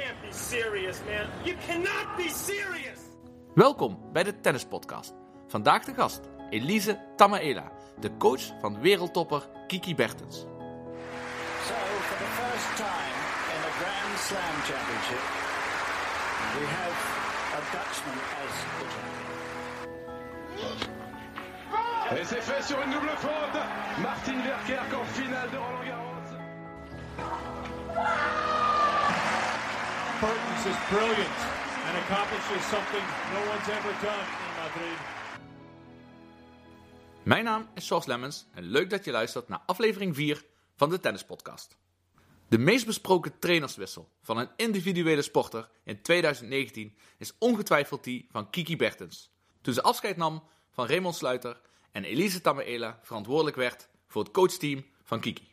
[0.00, 1.26] can't be serious, man.
[1.44, 2.98] You cannot be serious.
[3.54, 5.14] Welkom bij de Tennispodcast.
[5.46, 10.36] Vandaag de gast Elise Tamaela, de coach van wereldtopper Kiki Bertens.
[10.36, 10.46] So,
[12.08, 13.16] for the first time
[13.54, 15.22] in a Grand Slam championship,
[16.56, 16.96] we have
[17.58, 19.28] a Dutchman as the champion.
[22.16, 23.62] Et c'est fait sur une double faute.
[24.02, 25.99] Martin Verkerk en finale de Roland Garros.
[30.20, 30.26] Is
[30.88, 31.38] brilliant
[31.86, 34.98] and accomplishes something no one's ever done in Madrid.
[37.22, 40.44] Mijn naam is George Lemmens en leuk dat je luistert naar aflevering 4
[40.76, 41.78] van de Tennispodcast.
[42.48, 48.76] De meest besproken trainerswissel van een individuele sporter in 2019 is ongetwijfeld die van Kiki
[48.76, 49.30] Bertens.
[49.60, 51.60] Toen ze afscheid nam van Raymond Sluiter
[51.92, 55.48] en Elise Tamaela verantwoordelijk werd voor het coachteam van Kiki.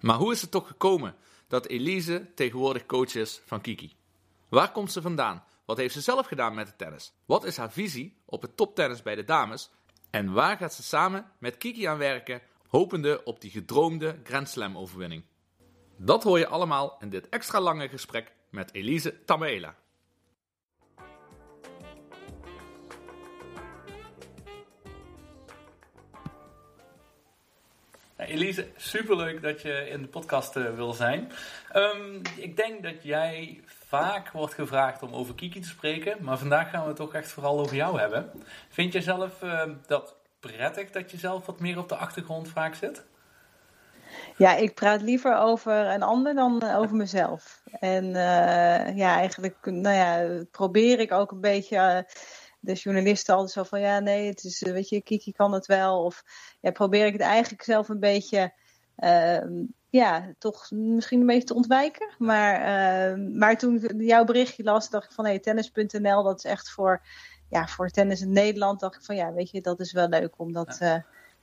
[0.00, 1.16] Maar hoe is het toch gekomen
[1.48, 3.96] dat Elise tegenwoordig coach is van Kiki?
[4.48, 5.44] Waar komt ze vandaan?
[5.64, 7.12] Wat heeft ze zelf gedaan met de tennis?
[7.24, 9.70] Wat is haar visie op het toptennis bij de dames?
[10.10, 14.78] En waar gaat ze samen met Kiki aan werken, hopende op die gedroomde Grand Slam
[14.78, 15.24] overwinning?
[15.96, 19.76] Dat hoor je allemaal in dit extra lange gesprek met Elise Tamaela.
[28.26, 31.32] Elise, superleuk dat je in de podcast uh, wil zijn.
[31.74, 36.70] Um, ik denk dat jij vaak wordt gevraagd om over Kiki te spreken, maar vandaag
[36.70, 38.30] gaan we het toch echt vooral over jou hebben.
[38.68, 42.74] Vind je zelf uh, dat prettig dat je zelf wat meer op de achtergrond vaak
[42.74, 43.04] zit?
[44.36, 47.62] Ja, ik praat liever over een ander dan over mezelf.
[47.80, 52.06] En uh, ja, eigenlijk nou ja, probeer ik ook een beetje
[52.66, 56.04] de journalisten altijd zo van ja, nee, het is, weet je, Kiki kan het wel.
[56.04, 56.22] Of
[56.60, 58.52] ja, probeer ik het eigenlijk zelf een beetje,
[58.98, 59.40] uh,
[59.88, 62.14] ja, toch misschien een beetje te ontwijken.
[62.18, 66.38] Maar, uh, maar toen ik jouw berichtje las, dacht ik van hé, hey, tennis.nl, dat
[66.38, 67.02] is echt voor,
[67.50, 68.80] ja, voor tennis in Nederland.
[68.80, 70.96] Dacht ik van ja, weet je, dat is wel leuk om dat uh,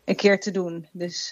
[0.05, 0.87] een keer te doen.
[0.91, 1.29] Dus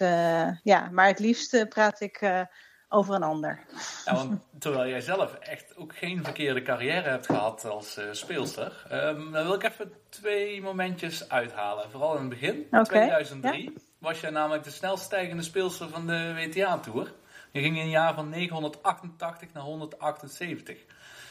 [0.63, 2.45] ja, maar het liefst praat ik
[2.93, 3.59] over een ander.
[4.05, 8.85] Ja, want terwijl jij zelf echt ook geen verkeerde carrière hebt gehad als uh, speelster,
[8.91, 11.91] um, dan wil ik even twee momentjes uithalen.
[11.91, 12.83] Vooral in het begin, okay.
[12.83, 13.71] 2003, ja.
[13.97, 17.13] was jij namelijk de snelst stijgende speelster van de WTA-tour.
[17.51, 20.77] Je ging in een jaar van 988 naar 178.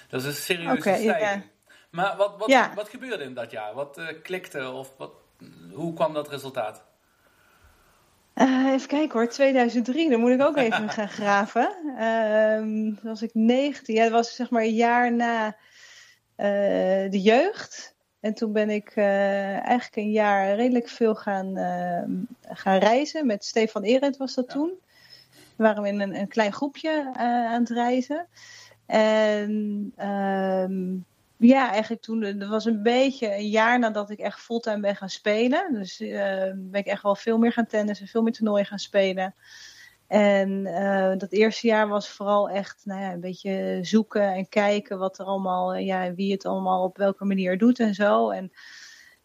[0.08, 1.42] Dat is een serieuze okay, stijging.
[1.42, 1.48] Ja.
[1.90, 3.74] Maar wat, wat, wat gebeurde in dat jaar?
[3.74, 5.12] Wat uh, klikte of wat,
[5.72, 6.84] hoe kwam dat resultaat?
[8.34, 11.76] Uh, even kijken hoor, 2003, dan moet ik ook even gaan graven.
[11.98, 17.94] Uh, was ik 19, ja, dat was zeg maar een jaar na uh, de jeugd.
[18.20, 21.56] En toen ben ik uh, eigenlijk een jaar redelijk veel gaan,
[22.42, 23.26] gaan reizen.
[23.26, 24.52] Met Stefan Erendt was dat ja.
[24.52, 24.72] toen.
[25.56, 28.26] We waren in een, een klein groepje aan het reizen.
[28.86, 31.04] En um,
[31.40, 35.10] ja, eigenlijk toen, dat was een beetje een jaar nadat ik echt fulltime ben gaan
[35.10, 35.72] spelen.
[35.72, 36.12] Dus uh,
[36.54, 39.34] ben ik echt wel veel meer gaan tennissen, veel meer toernooien gaan spelen.
[40.06, 44.98] En uh, dat eerste jaar was vooral echt nou ja, een beetje zoeken en kijken
[44.98, 48.30] wat er allemaal, ja, wie het allemaal op welke manier doet en zo.
[48.30, 48.52] En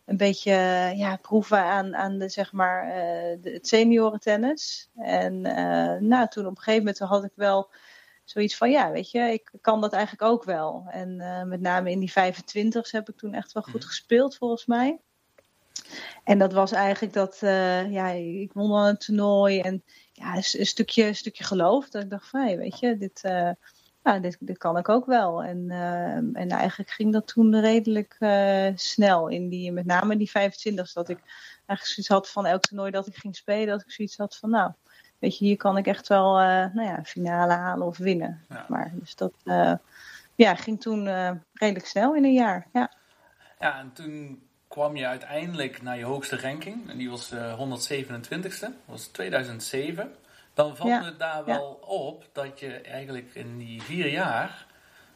[0.06, 0.52] een beetje
[0.96, 2.88] ja, proeven aan, aan de, zeg maar,
[3.42, 4.90] de, het seniorentennis.
[4.96, 5.42] En
[6.08, 7.70] nou, toen op een gegeven moment had ik wel
[8.26, 10.86] zoiets van, ja, weet je, ik kan dat eigenlijk ook wel.
[10.90, 14.66] En uh, met name in die 25's heb ik toen echt wel goed gespeeld, volgens
[14.66, 15.00] mij.
[16.24, 20.44] En dat was eigenlijk dat, uh, ja, ik won dan een toernooi en ja, een,
[20.52, 21.90] een stukje, een stukje geloof.
[21.90, 23.52] Dat ik dacht van, hey, weet je, dit, uh,
[24.04, 25.44] nou, dit, dit kan ik ook wel.
[25.44, 25.70] En,
[26.34, 28.18] en eigenlijk ging dat toen redelijk
[28.76, 31.20] snel, in die, met name die 25's, dat ik
[31.66, 34.50] eigenlijk zoiets had van elk toernooi dat ik ging spelen, dat ik zoiets had van,
[34.50, 34.72] nou,
[35.20, 38.46] weet je, hier kan ik echt wel, uh, nou ja, finale halen of winnen.
[38.50, 38.66] Ja.
[38.70, 39.74] Maar, dus dat uh,
[40.36, 42.68] ja, ging toen uh, redelijk snel in een jaar.
[42.74, 42.92] Ja.
[43.60, 46.90] ja, en toen kwam je uiteindelijk naar je hoogste ranking.
[46.90, 48.60] En die was 127ste.
[48.60, 50.14] Dat was 2007.
[50.54, 51.00] Dan valt ja.
[51.00, 51.88] me daar wel ja.
[51.88, 54.66] op dat je eigenlijk in die vier jaar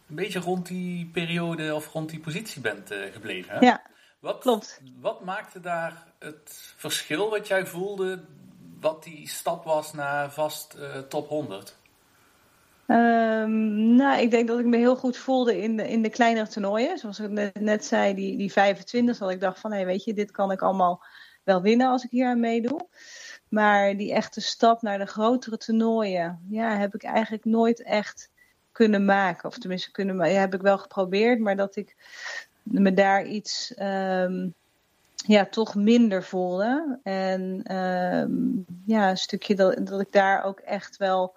[0.10, 3.54] een beetje rond die periode of rond die positie bent gebleven.
[3.54, 3.66] Hè?
[3.66, 3.82] Ja,
[4.20, 4.82] wat, klopt.
[5.00, 8.24] Wat maakte daar het verschil wat jij voelde
[8.80, 11.78] wat die stap was naar vast uh, top 100?
[12.88, 16.48] Um, nou, ik denk dat ik me heel goed voelde in de, in de kleinere
[16.48, 16.98] toernooien.
[16.98, 20.14] Zoals ik net, net zei, die, die 25, dat ik dacht van, hé, weet je,
[20.14, 21.04] dit kan ik allemaal
[21.44, 22.88] wel winnen als ik hier aan meedoe.
[23.50, 28.32] Maar die echte stap naar de grotere toernooien, ja, heb ik eigenlijk nooit echt
[28.72, 29.50] kunnen maken.
[29.50, 31.96] Of tenminste, kunnen, heb ik wel geprobeerd, maar dat ik
[32.64, 33.74] me daar iets...
[33.80, 34.54] Um,
[35.28, 37.00] ja, toch minder voelde.
[37.04, 41.36] En um, ja, een stukje dat, dat ik daar ook echt wel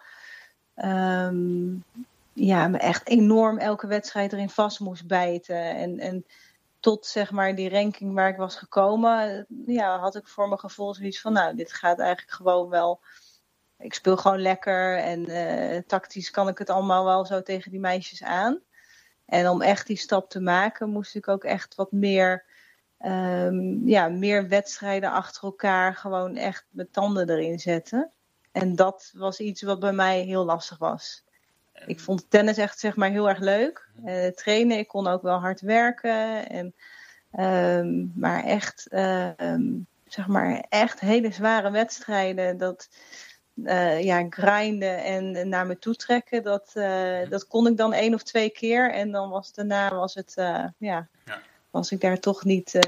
[0.77, 1.85] um,
[2.33, 5.75] ja, me echt enorm elke wedstrijd erin vast moest bijten.
[5.75, 6.25] En, en
[6.81, 10.95] tot zeg maar die ranking waar ik was gekomen, ja, had ik voor mijn gevoel
[10.95, 13.01] zoiets van, nou, dit gaat eigenlijk gewoon wel.
[13.79, 17.81] Ik speel gewoon lekker en uh, tactisch kan ik het allemaal wel zo tegen die
[17.81, 18.61] meisjes aan.
[19.27, 22.45] En om echt die stap te maken, moest ik ook echt wat meer,
[23.07, 28.11] um, ja, meer wedstrijden achter elkaar gewoon echt mijn tanden erin zetten.
[28.53, 31.25] En dat was iets wat bij mij heel lastig was.
[31.87, 33.89] Ik vond tennis echt zeg maar heel erg leuk.
[34.05, 36.49] Uh, trainen, ik kon ook wel hard werken.
[36.49, 36.75] En,
[37.79, 42.57] um, maar echt, uh, um, zeg maar echt hele zware wedstrijden.
[42.57, 42.89] Dat
[43.55, 46.43] uh, ja, grinden en naar me toe trekken.
[46.43, 46.73] Dat,
[47.29, 48.93] dat kon ik dan één of twee keer.
[48.93, 51.09] En dan was daarna was het, ja, ja,
[51.73, 52.79] was ik daar toch niet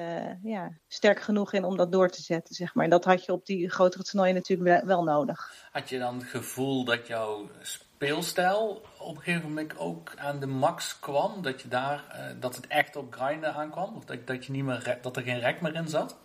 [0.43, 2.55] ja, sterk genoeg in om dat door te zetten.
[2.55, 2.85] Zeg maar.
[2.85, 5.53] En dat had je op die grotere toernooien natuurlijk wel, wel nodig.
[5.73, 10.47] Had je dan het gevoel dat jouw speelstijl op een gegeven moment ook aan de
[10.47, 11.43] max kwam?
[11.43, 13.97] Dat, je daar, uh, dat het echt op grinden aankwam?
[13.97, 16.17] Of dat, dat, je niet meer, dat er geen rek meer in zat?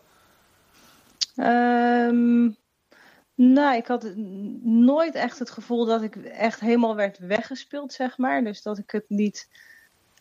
[1.36, 2.58] Um,
[3.36, 4.14] nou, ik had
[4.64, 8.44] nooit echt het gevoel dat ik echt helemaal werd weggespeeld, zeg maar.
[8.44, 9.48] Dus dat ik het niet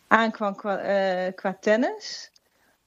[0.09, 2.31] aankwam qua, uh, qua tennis.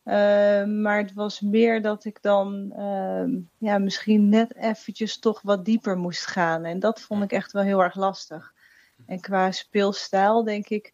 [0.04, 3.24] Uh, maar het was meer dat ik dan uh,
[3.58, 6.64] ja, misschien net eventjes toch wat dieper moest gaan.
[6.64, 8.52] En dat vond ik echt wel heel erg lastig.
[9.06, 10.92] En qua speelstijl denk ik,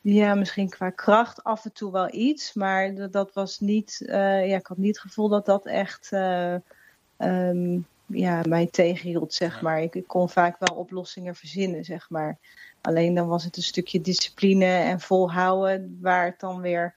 [0.00, 2.54] ja, misschien qua kracht af en toe wel iets.
[2.54, 6.12] Maar dat, dat was niet, uh, ja, ik had niet het gevoel dat dat echt
[7.18, 9.82] um, ja, mij tegenhield, zeg maar.
[9.82, 12.38] Ik, ik kon vaak wel oplossingen verzinnen, zeg maar.
[12.86, 16.94] Alleen dan was het een stukje discipline en volhouden waar het dan weer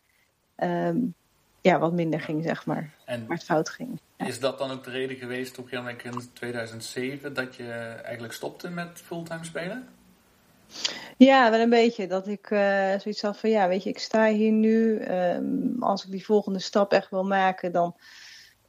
[0.58, 1.14] um,
[1.62, 2.94] ja, wat minder ging, zeg maar.
[3.06, 4.00] En waar het fout ging.
[4.16, 4.26] Ja.
[4.26, 7.72] Is dat dan ook de reden geweest op een in 2007 dat je
[8.04, 9.88] eigenlijk stopte met fulltime spelen?
[11.18, 12.08] Ja, wel een beetje.
[12.08, 15.02] Dat ik uh, zoiets had van ja, weet je, ik sta hier nu.
[15.12, 17.96] Um, als ik die volgende stap echt wil maken, dan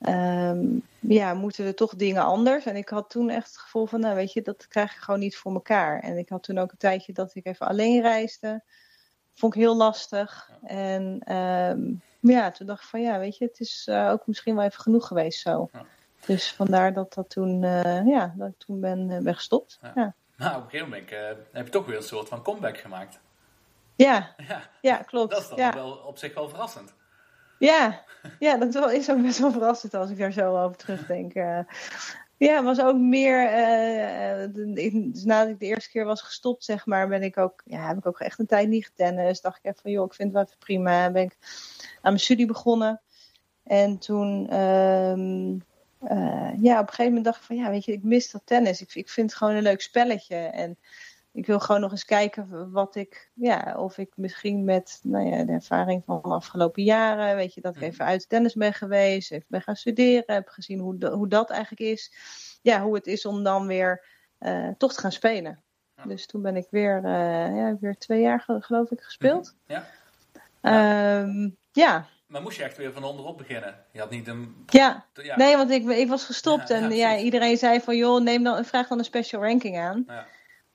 [0.09, 2.65] um, ja, moeten er toch dingen anders.
[2.65, 5.21] En ik had toen echt het gevoel van, nou weet je, dat krijg ik gewoon
[5.21, 6.01] niet voor elkaar.
[6.01, 8.63] En ik had toen ook een tijdje dat ik even alleen reisde.
[9.35, 10.51] Vond ik heel lastig.
[10.63, 10.69] Ja.
[10.69, 14.55] En um, ja, toen dacht ik van ja, weet je, het is uh, ook misschien
[14.55, 15.69] wel even genoeg geweest zo.
[15.73, 15.85] Ja.
[16.27, 19.79] Dus vandaar dat dat toen, uh, ja, dat ik toen ben, uh, ben gestopt.
[19.83, 19.93] Ja.
[19.95, 20.15] ja.
[20.37, 21.11] Nou, op een gegeven moment
[21.53, 23.21] heb je toch weer een soort van comeback gemaakt.
[23.97, 25.31] Ja, ja, ja klopt.
[25.31, 26.95] Dat is dan wel op zich wel verrassend.
[27.61, 28.05] Ja,
[28.39, 31.35] ja dat is ook best wel verrassend als ik daar zo over terugdenk.
[31.35, 31.61] Uh,
[32.37, 33.43] ja, was ook meer.
[33.43, 34.55] Uh,
[35.13, 37.63] dus nadat ik de eerste keer was gestopt, zeg maar, ben ik ook.
[37.65, 39.43] Ja, heb ik ook echt een tijd niet getennist.
[39.43, 41.11] Dacht ik even van, joh, ik vind het wel even prima.
[41.11, 41.37] Ben ik
[41.95, 43.01] aan mijn studie begonnen.
[43.65, 44.47] En toen.
[46.03, 48.43] Uh, ja, op een gegeven moment dacht ik van, ja, weet je, ik mis dat
[48.45, 48.81] tennis.
[48.81, 50.37] Ik, ik vind het gewoon een leuk spelletje.
[50.37, 50.79] En
[51.33, 55.45] ik wil gewoon nog eens kijken wat ik, ja, of ik misschien met nou ja,
[55.45, 59.33] de ervaring van de afgelopen jaren, weet je, dat ik even uit tennis ben geweest,
[59.33, 62.13] even ben gaan studeren, heb gezien hoe, de, hoe dat eigenlijk is.
[62.63, 64.05] Ja, hoe het is om dan weer
[64.41, 65.63] uh, toch te gaan spelen.
[65.97, 66.05] Ja.
[66.05, 69.57] Dus toen ben ik weer, uh, ja, weer twee jaar geloof ik gespeeld.
[69.67, 69.87] Ja.
[70.63, 71.21] Ja.
[71.21, 72.07] Um, ja.
[72.27, 73.85] Maar moest je echt weer van onderop beginnen?
[73.93, 74.65] Je had niet een...
[74.67, 75.37] Ja, ja.
[75.37, 78.65] nee, want ik, ik was gestopt ja, en ja, iedereen zei van, joh, neem dan,
[78.65, 80.05] vraag dan een special ranking aan.
[80.07, 80.27] Ja.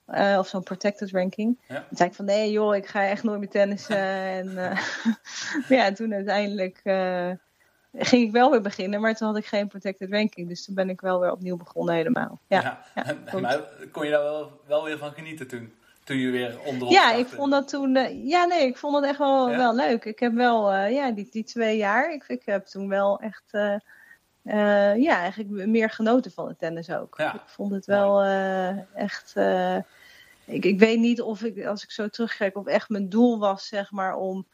[0.07, 1.59] Uh, of zo'n protected ranking.
[1.67, 1.85] Ja.
[1.87, 3.97] Toen zei ik van nee joh, ik ga echt nooit meer tennissen.
[4.39, 4.79] en uh,
[5.79, 7.31] ja, toen uiteindelijk uh,
[7.93, 10.47] ging ik wel weer beginnen, maar toen had ik geen protected ranking.
[10.47, 12.39] Dus toen ben ik wel weer opnieuw begonnen helemaal.
[12.47, 12.61] Ja,
[12.95, 13.03] ja.
[13.03, 13.59] ja maar
[13.91, 15.73] kon je daar wel, wel weer van genieten toen?
[16.03, 17.19] Toen je weer onderop Ja, startte?
[17.19, 17.93] ik vond dat toen...
[18.27, 20.05] ja, nee, ik vond dat echt wel, wel leuk.
[20.05, 23.53] Ik heb wel, ja, die, die twee jaar, ik, ik heb toen wel echt...
[24.45, 27.13] Uh, uh, ja, eigenlijk meer genoten van het tennis ook.
[27.17, 27.33] Ja.
[27.33, 29.33] Ik vond het wel uh, echt.
[29.37, 29.77] Uh,
[30.45, 33.67] ik, ik weet niet of ik, als ik zo terugkijk, of echt mijn doel was,
[33.67, 34.47] zeg maar, om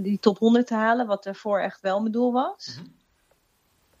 [0.00, 2.78] die top 100 te halen, wat daarvoor echt wel mijn doel was.
[2.78, 2.92] Mm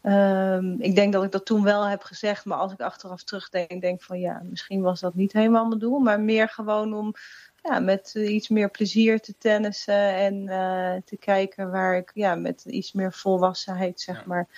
[0.00, 0.12] -hmm.
[0.12, 3.80] um, ik denk dat ik dat toen wel heb gezegd, maar als ik achteraf terugdenk,
[3.80, 7.14] denk van ja, misschien was dat niet helemaal mijn doel, maar meer gewoon om
[7.62, 12.64] ja, met iets meer plezier te tennissen en uh, te kijken waar ik ja, met
[12.64, 14.22] iets meer volwassenheid, zeg Ja.
[14.26, 14.48] maar,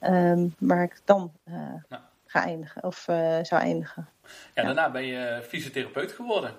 [0.00, 1.54] um, waar ik dan uh,
[1.88, 2.08] Ja.
[2.26, 4.08] ga eindigen of uh, zou eindigen.
[4.54, 6.54] Ja, daarna ben je fysiotherapeut geworden.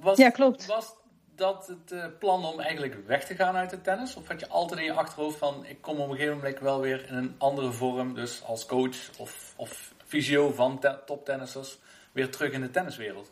[0.00, 0.66] Was, Ja, klopt.
[0.66, 0.94] Was
[1.34, 4.14] dat het eh, plan om eigenlijk weg te gaan uit het tennis?
[4.16, 5.64] Of had je altijd in je achterhoofd van...
[5.66, 8.14] ik kom op een gegeven moment wel weer in een andere vorm...
[8.14, 11.78] dus als coach of, of fysio van te- toptennissers...
[12.12, 13.30] weer terug in de tenniswereld?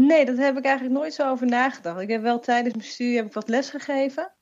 [0.00, 2.00] Nee, dat heb ik eigenlijk nooit zo over nagedacht.
[2.00, 4.32] Ik heb wel tijdens mijn studie heb ik wat les gegeven.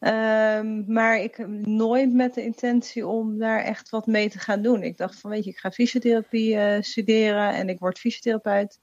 [0.00, 4.82] Um, maar ik nooit met de intentie om daar echt wat mee te gaan doen.
[4.82, 8.80] Ik dacht van, weet je, ik ga fysiotherapie uh, studeren en ik word fysiotherapeut.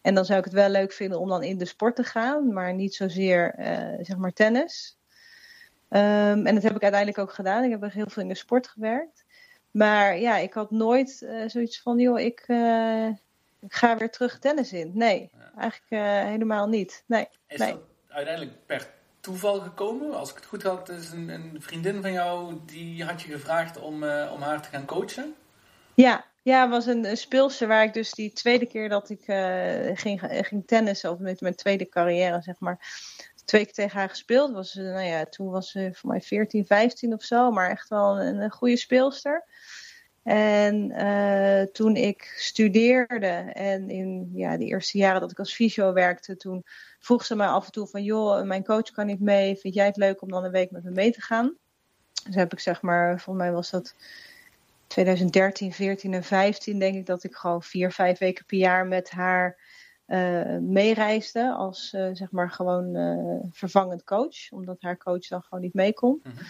[0.00, 2.52] En dan zou ik het wel leuk vinden om dan in de sport te gaan,
[2.52, 4.98] maar niet zozeer eh, zeg maar tennis.
[5.88, 7.64] Ehm, en dat heb ik uiteindelijk ook gedaan.
[7.64, 9.24] Ik heb heel veel in de sport gewerkt.
[9.70, 13.08] Maar ja, ik had nooit eh, zoiets van, joh, ik, eh,
[13.60, 14.90] ik ga weer terug tennis in.
[14.94, 17.04] Nee, eigenlijk eh, helemaal niet.
[17.06, 17.72] Nee, Is nee.
[17.72, 18.90] dat uiteindelijk per
[19.20, 20.14] toeval gekomen?
[20.14, 23.78] Als ik het goed had, is een, een vriendin van jou, die had je gevraagd
[23.78, 25.34] om, eh, om haar te gaan coachen.
[25.94, 29.22] Ja, ja, het was een, een speelster waar ik dus die tweede keer dat ik
[29.26, 32.78] eh, ging, ging tennissen, of met mijn tweede carrière, zeg maar,
[33.44, 34.52] twee keer tegen haar gespeeld.
[34.52, 38.20] Was, nou ja, toen was ze voor mij 14, 15 of zo, maar echt wel
[38.20, 39.44] een, een goede speelster.
[40.30, 45.92] En eh, toen ik studeerde en in ja, de eerste jaren dat ik als fysio
[45.92, 46.64] werkte, toen
[46.98, 49.86] vroeg ze mij af en toe van, joh, mijn coach kan niet mee, vind jij
[49.86, 51.56] het leuk om dan een week met me mee te gaan?
[52.24, 53.94] Dus heb ik zeg maar, volgens mij was dat
[54.86, 59.10] 2013, 14 en 15 denk ik dat ik gewoon vier, vijf weken per jaar met
[59.10, 59.56] haar
[60.06, 62.96] eh, meereisde als eh, zeg maar gewoon
[63.52, 66.20] vervangend coach, omdat haar coach dan gewoon niet mee kon.
[66.22, 66.44] Mhm.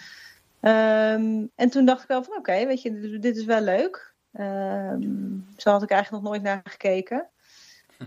[0.60, 4.14] Ehm, en toen dacht ik wel van oké, weet je, dit, dit is wel leuk.
[4.32, 7.28] Ehm, zo had ik eigenlijk nog nooit naar gekeken.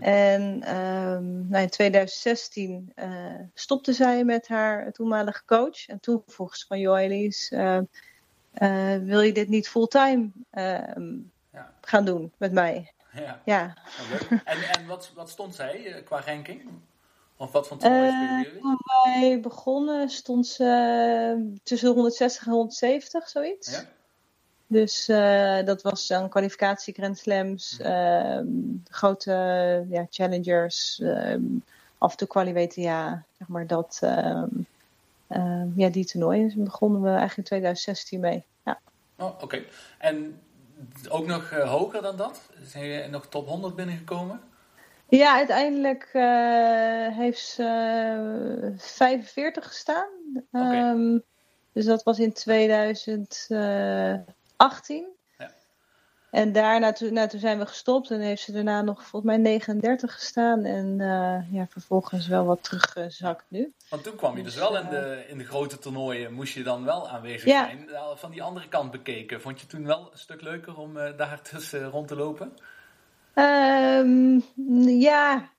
[0.00, 5.86] En ehm, nou, in 2016 eh, stopte zij met haar toenmalige coach.
[5.88, 11.72] En toen vroeg ze van, joh Elise, eh, eh, wil je dit niet fulltime Ja.
[11.80, 12.92] gaan doen met mij?
[13.12, 13.74] Ja, Ja,
[14.10, 14.40] leuk.
[14.44, 16.62] En, en wat, wat stond zij qua ranking?
[17.36, 18.60] Of wat voor toernooi spelen jullie?
[18.60, 23.70] toen wij begonnen stond ze eh, tussen 160 en 170, zoiets.
[23.70, 23.84] Ja?
[24.66, 28.46] Dus eh, dat was dan kwalificatie Grand Slams, ehm,
[28.90, 29.32] grote
[29.88, 31.42] ja, challengers, ehm,
[31.98, 33.98] af en toe WTA, zeg maar dat.
[34.02, 34.48] ehm,
[35.76, 38.44] ja, die toernooien Dus begonnen we eigenlijk in 2016 mee.
[38.64, 38.80] Ja.
[39.16, 39.64] Oh, oké.
[39.98, 40.40] En
[41.08, 42.40] ook nog hoger dan dat?
[42.62, 44.40] Zijn je nog top 100 binnengekomen?
[45.08, 47.62] Ja, uiteindelijk eh, heeft ze
[48.72, 50.08] eh, 45 gestaan.
[50.52, 50.74] Oké.
[50.74, 51.18] Ehm,
[51.72, 55.06] dus dat was in 2018.
[55.38, 55.50] Ja.
[56.30, 59.36] En daarna toen, nou, toen zijn we gestopt en heeft ze daarna nog volgens mij
[59.40, 60.64] 39 gestaan.
[60.64, 63.72] En eh, ja, vervolgens wel wat teruggezakt nu.
[63.90, 66.84] Want toen kwam je dus wel in de, in de grote toernooien, moest je dan
[66.84, 67.64] wel aanwezig Ja.
[67.64, 67.84] zijn.
[67.92, 71.16] Nou, Van die andere kant bekeken, vond je toen wel een stuk leuker om eh,
[71.16, 72.52] daar tussen rond te lopen?
[73.34, 74.40] Ehm,
[75.00, 75.50] ja,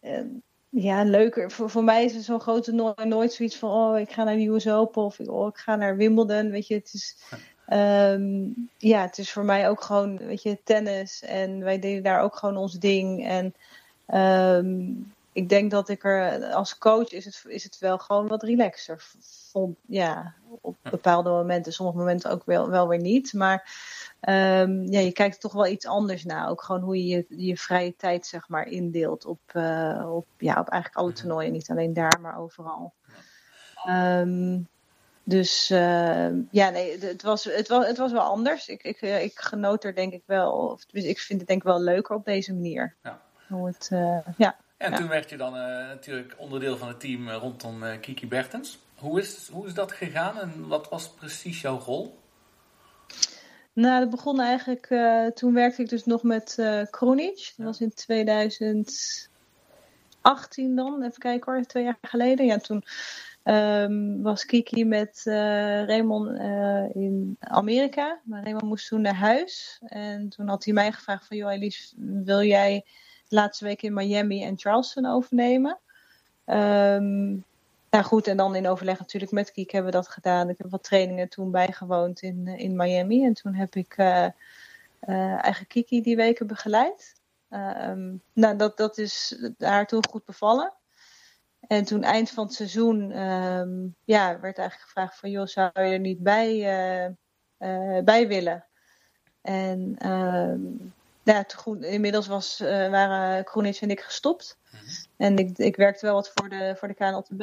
[0.00, 0.24] eh,
[0.68, 1.50] ja, leuker.
[1.50, 4.46] Voor, voor mij is het zo'n grote nooit zoiets van, oh, ik ga naar de
[4.46, 6.50] US Open of oh, ik ga naar Wimbledon.
[6.50, 7.16] Weet je, het is,
[7.66, 8.48] ehm,
[8.78, 11.22] ja, het is voor mij ook gewoon, weet je, tennis.
[11.22, 13.26] En wij deden daar ook gewoon ons ding.
[13.26, 13.54] En
[14.06, 14.90] ehm,
[15.32, 19.04] ik denk dat ik er, als coach is het, is het wel gewoon wat relaxer.
[19.50, 23.32] Vond, ja, op bepaalde momenten, sommige momenten ook wel, wel weer niet.
[23.32, 23.70] Maar
[24.20, 26.48] Ehm, ja, je kijkt toch wel iets anders naar.
[26.48, 30.60] Ook gewoon hoe je je, je vrije tijd zeg maar indeelt op, eh, op, ja,
[30.60, 31.52] op eigenlijk alle toernooien.
[31.52, 32.92] Niet alleen daar, maar overal.
[33.84, 34.58] Ehm,
[35.24, 38.68] dus eh, ja, nee, het- was, het, was, het was wel anders.
[38.68, 40.52] Ik, ik, eh, ik genoot er denk ik wel.
[40.52, 42.94] Of, ik vind het denk ik wel leuker op deze manier.
[43.02, 43.20] Ja.
[43.48, 44.56] Hoe het, eh, ja.
[44.76, 44.96] En Ja.
[44.96, 45.52] toen werd je dan
[45.88, 48.78] natuurlijk onderdeel van het team rondom Kiki Bertens.
[48.98, 52.18] Hoe is, hoe is dat gegaan en wat was precies jouw rol?
[53.78, 54.86] Nou, dat begon eigenlijk.
[54.90, 56.58] eh, toen werkte ik dus nog met
[56.90, 57.52] Kronic.
[57.56, 59.28] Dat was in 2018
[60.76, 61.02] dan.
[61.02, 62.46] Even kijken hoor, twee jaar geleden.
[62.46, 62.84] Ja, toen
[63.42, 66.28] ehm, was Kiki met eh, Raymond
[66.94, 68.20] in Amerika.
[68.24, 69.80] Maar Raymond moest toen naar huis.
[69.86, 71.36] En toen had hij mij gevraagd van...
[71.36, 72.84] Joh, Elise, wil jij
[73.28, 75.78] de laatste week in Miami en Charleston overnemen?
[76.44, 77.36] Ehm,
[77.90, 80.48] nou goed, en dan in overleg natuurlijk met Kiek hebben we dat gedaan.
[80.48, 83.24] Ik heb wat trainingen toen bijgewoond in, eh, in Miami.
[83.24, 84.28] En toen heb ik eh,
[85.44, 87.20] eigen Kiki die weken begeleid.
[87.48, 90.72] Ehm, nou, dat, dat is haar toen goed bevallen.
[91.60, 95.30] En toen eind van het seizoen ehm, ja, werd eigenlijk gevraagd van...
[95.30, 97.16] joh, zou je er niet bij,
[98.04, 98.66] bij willen?
[99.40, 100.60] En ehm,
[101.34, 104.58] ja, toen, goed, inmiddels was, eh, waren Kroenic en ik gestopt.
[105.16, 107.42] En ik, ik werkte wel wat voor de, voor de KNLTB.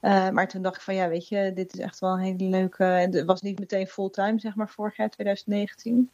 [0.00, 2.44] Eh, maar toen dacht ik van ja, weet je, dit is echt wel een hele
[2.44, 2.84] leuke.
[2.84, 6.10] Het was niet meteen fulltime, zeg maar, vorig jaar 2019.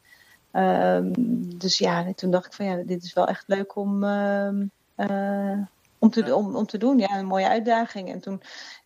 [0.51, 1.11] Ehm,
[1.57, 5.57] dus ja, toen dacht ik van ja, dit is wel echt leuk om, ehm, eh,
[5.99, 6.99] om, te, om, om te doen.
[6.99, 8.11] Ja, een mooie uitdaging.
[8.11, 8.33] En toen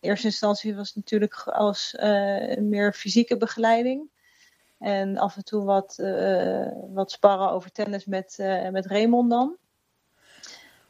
[0.00, 1.96] in eerste instantie was het natuurlijk als
[2.58, 4.08] meer fysieke begeleiding.
[4.84, 9.56] En af en toe wat, eh, wat sparren over tennis met, eh, met Raymond dan.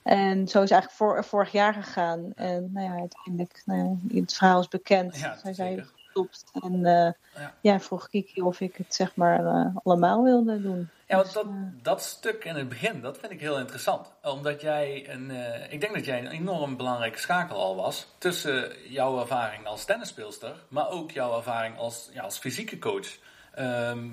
[0.02, 2.32] En zo is het eigenlijk voor, vorig jaar gegaan.
[2.34, 5.18] En nou ja, uiteindelijk, nou het verhaal is bekend.
[5.18, 6.44] Ja, Zij zijn gestopt.
[6.62, 7.54] En eh, Ja.
[7.60, 7.80] ja.
[7.80, 10.88] vroeg Kiki of ik het zeg maar allemaal wilde doen.
[11.06, 11.46] Ja, want dat,
[11.82, 14.12] dat stuk in het begin, dat vind ik heel interessant.
[14.22, 15.30] Omdat jij een,
[15.70, 20.64] ik denk dat jij een enorm belangrijke schakel al was tussen jouw ervaring als tennisspeelster,
[20.68, 23.18] maar ook jouw ervaring als, ja, als fysieke coach.
[23.54, 24.08] Ehm,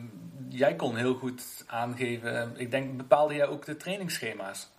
[0.49, 4.69] jij kon heel goed aangeven, ik denk, bepaalde jij ook de trainingsschema's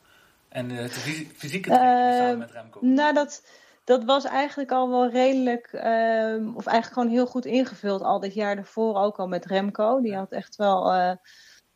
[0.49, 2.78] en de, de fysi- fysieke training samen Eh, met Remco.
[2.83, 3.42] Nou, dat,
[3.85, 8.02] dat was eigenlijk al wel redelijk, ehm, of eigenlijk gewoon heel goed ingevuld.
[8.02, 10.00] Al dit jaar ervoor ook al met Remco.
[10.00, 11.11] Die had echt wel eh,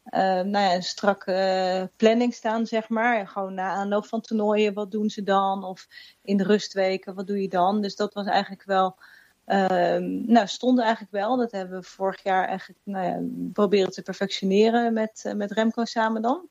[0.04, 3.18] eh, nou ja, een strakke eh, planning staan, zeg maar.
[3.18, 5.64] En gewoon na aanloop van toernooien, wat doen ze dan?
[5.64, 5.86] Of
[6.22, 7.80] in de rustweken, wat doe je dan?
[7.80, 8.98] Dus dat was eigenlijk wel,
[9.46, 11.36] ehm, nou, stond eigenlijk wel.
[11.36, 13.20] Dat hebben we vorig jaar eigenlijk nou ja,
[13.52, 16.48] proberen te perfectioneren met, eh, met Remco samen dan.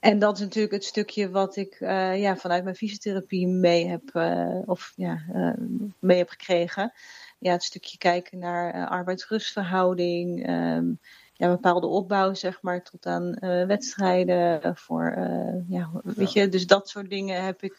[0.00, 4.02] En dat is natuurlijk het stukje wat ik eh, ja, vanuit mijn fysiotherapie mee heb,
[4.12, 5.22] eh, of, ja,
[5.98, 6.92] mee heb gekregen.
[7.38, 10.92] Ja, het stukje kijken naar arbeidsrustverhouding, ehm,
[11.36, 14.76] ja, bepaalde opbouw, zeg maar, tot aan eh, wedstrijden.
[14.76, 17.78] voor, eh, ja, weet je, dus dat soort dingen heb ik,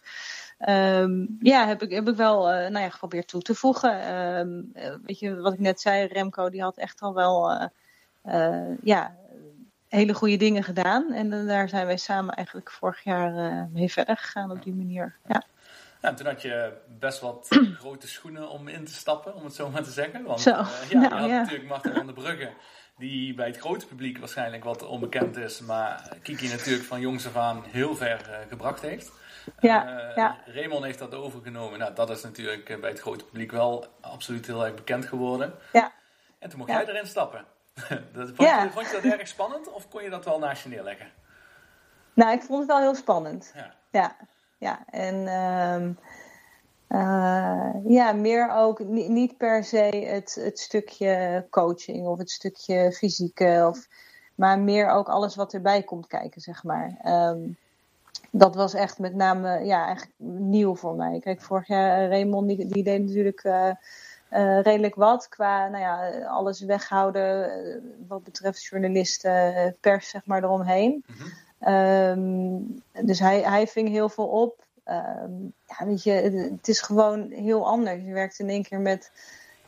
[0.58, 4.02] ehm, ja, heb ik, heb ik wel eh, nou ja, geprobeerd toe te voegen.
[4.02, 7.70] Ehm, eh, weet je, wat ik net zei, Remco, die had echt al wel,
[8.84, 9.16] ja,
[9.88, 11.14] hele goede dingen gedaan.
[11.14, 15.16] En daar zijn wij samen eigenlijk vorig jaar mee verder gegaan op die manier.
[15.28, 15.44] Ja,
[16.02, 17.48] Ja, en toen had je best wat
[17.80, 20.24] grote schoenen om in te stappen, om het zo maar te zeggen.
[20.24, 22.52] Want Zo, ja, nou, je had natuurlijk Martin van der Brugge,
[22.98, 27.36] die bij het grote publiek waarschijnlijk wat onbekend is, maar Kiki natuurlijk van jongs af
[27.36, 29.12] aan heel ver eh, gebracht heeft.
[29.60, 30.38] Ja, Eh, ja.
[30.46, 31.80] Raymond heeft dat overgenomen.
[31.80, 35.54] Nou, dat is natuurlijk eh, bij het grote publiek wel absoluut heel erg bekend geworden.
[35.74, 35.92] ja.
[36.40, 36.78] En toen mocht Ja.
[36.82, 37.46] jij erin stappen.
[38.14, 38.64] dat, vond, Ja.
[38.64, 41.12] je, vond je dat erg spannend of kon je dat wel naast je neerleggen?
[42.14, 43.52] Nou, ik vond het wel heel spannend.
[43.56, 43.74] Ja.
[43.92, 44.16] Ja,
[44.58, 44.86] ja.
[44.90, 45.92] En ehm,
[46.96, 52.92] eh, ja, meer ook ni- niet per se het, het stukje coaching of het stukje
[52.92, 53.88] fysieke, of,
[54.36, 56.98] maar meer ook alles wat erbij komt kijken, zeg maar.
[57.02, 57.40] Ehm,
[58.32, 61.20] dat was echt met name ja, eigenlijk nieuw voor mij.
[61.20, 63.72] Kijk, vorig jaar eh, Raymond, die, die deed natuurlijk eh,
[64.62, 67.51] redelijk wat qua nou ja, alles weghouden
[68.08, 71.05] wat betreft journalisten, pers, zeg maar, eromheen.
[71.60, 72.58] Ehm,
[73.05, 74.65] dus hij, hij ving heel veel op.
[74.86, 75.32] Ehm,
[75.66, 78.04] ja, weet je, het, het is gewoon heel anders.
[78.04, 79.12] Je werkt in één keer met,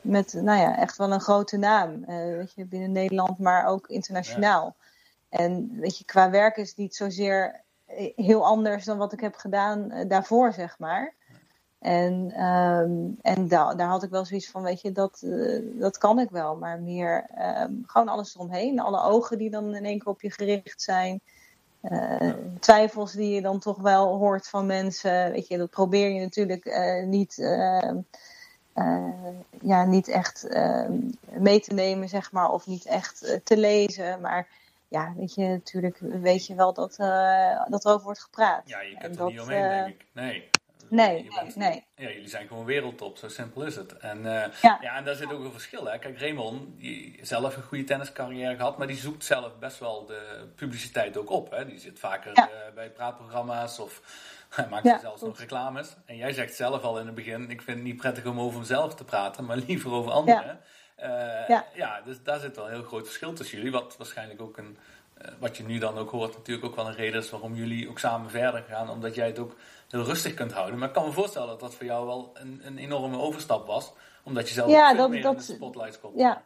[0.01, 2.03] met nou ja, echt wel een grote naam.
[2.03, 4.75] eh, weet je, binnen Nederland, maar ook internationaal.
[5.29, 9.19] En weet je, qua werk is het niet zozeer eh, heel anders dan wat ik
[9.19, 11.13] heb gedaan eh, daarvoor, zeg maar.
[11.79, 15.23] En, ehm, en da- daar had ik wel zoiets van, weet je, dat,
[15.79, 16.55] dat kan ik wel.
[16.55, 18.79] Maar meer ehm, gewoon alles eromheen.
[18.79, 21.21] Alle ogen die dan in één keer op je gericht zijn.
[21.81, 25.31] Eh, twijfels die je dan toch wel hoort van mensen.
[25.31, 27.97] Weet je, dat probeer je natuurlijk eh, niet, ehm,
[28.73, 29.29] eh,
[29.61, 30.99] ja, niet echt ehm,
[31.31, 32.51] mee te nemen, zeg maar.
[32.51, 34.21] Of niet echt te lezen.
[34.21, 34.47] Maar
[34.87, 36.95] ja, weet je, natuurlijk weet je wel dat,
[37.67, 38.61] dat er over wordt gepraat.
[38.65, 40.05] Ja, je En kunt er dat, niet omheen, denk ik.
[40.13, 40.49] Nee.
[40.89, 41.83] Nee, Je nee, bent- nee.
[41.95, 43.97] Ja, jullie zijn gewoon wereldtop, zo simpel is het.
[43.97, 44.77] En, eh, Ja.
[44.81, 44.95] ja.
[44.95, 45.85] en daar zit ook een verschil.
[45.85, 45.97] Hè?
[45.99, 50.47] Kijk, Raymond, die zelf een goede tenniscarrière gehad, maar die zoekt zelf best wel de
[50.55, 51.51] publiciteit ook op.
[51.51, 51.65] Hè?
[51.65, 52.49] Die zit vaker Ja.
[52.49, 54.01] eh, bij praatprogramma's of
[54.55, 55.95] hij maakt Ja, zelfs nog reclames.
[56.05, 58.59] En jij zegt zelf al in het begin, ik vind het niet prettig om over
[58.59, 60.59] mezelf te praten, maar liever over anderen.
[60.95, 61.09] Eh,
[61.47, 61.65] Ja.
[61.73, 63.71] ja, dus daar zit wel een heel groot verschil tussen jullie.
[63.71, 64.77] Wat waarschijnlijk ook een,
[65.39, 67.99] wat je nu dan ook hoort, natuurlijk ook wel een reden is waarom jullie ook
[67.99, 68.89] samen verder gaan.
[68.89, 69.55] Omdat jij het ook
[69.89, 70.79] heel rustig kunt houden.
[70.79, 73.91] Maar ik kan me voorstellen dat dat voor jou wel een, een enorme overstap was.
[74.23, 76.17] Omdat je zelf Ja, veel dat- meer dat- in de spotlights komt.
[76.19, 76.41] Ja.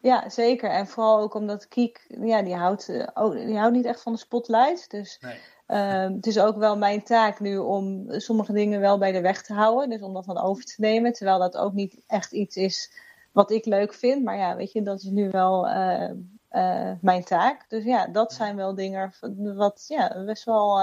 [0.00, 0.70] Ja, zeker.
[0.70, 4.12] En vooral ook omdat Kiek, ja, die houdt, eh, oh, die houdt niet echt van
[4.12, 4.90] de spotlight.
[4.90, 5.38] Dus Nee.
[5.66, 9.42] ehm, het is ook wel mijn taak nu om sommige dingen wel bij de weg
[9.42, 9.90] te houden.
[9.90, 11.12] Dus om dat dan over te nemen.
[11.12, 12.92] Terwijl dat ook niet echt iets is
[13.32, 14.24] wat ik leuk vind.
[14.24, 16.10] Maar ja, weet je, dat is nu wel eh,
[16.48, 17.64] eh, mijn taak.
[17.68, 19.12] Dus ja, dat zijn wel dingen
[19.56, 20.80] wat ja, best wel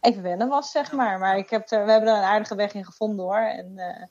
[0.00, 1.18] even wennen was, zeg maar.
[1.18, 3.36] Maar ik heb er, we hebben er een aardige weg in gevonden hoor.
[3.38, 4.02] En eh,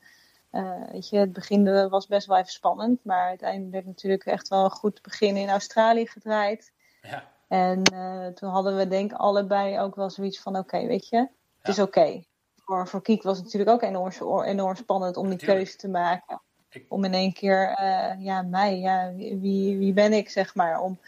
[0.49, 3.03] eh, weet je, het begin was best wel even spannend.
[3.03, 6.71] Maar uiteindelijk natuurlijk echt wel een goed begin in Australië gedraaid.
[7.01, 7.23] Ja.
[7.47, 11.17] En eh, toen hadden we denk ik allebei ook wel zoiets van, oké, weet je,
[11.17, 12.23] het is oké.
[12.55, 16.41] Voor, voor Kiek was het natuurlijk ook enorm, enorm spannend om die keuze te maken.
[16.69, 17.81] Ik- Om in één keer,
[18.19, 20.81] ja, mij, ja, wie, wie ben ik, zeg maar.
[20.81, 20.99] Om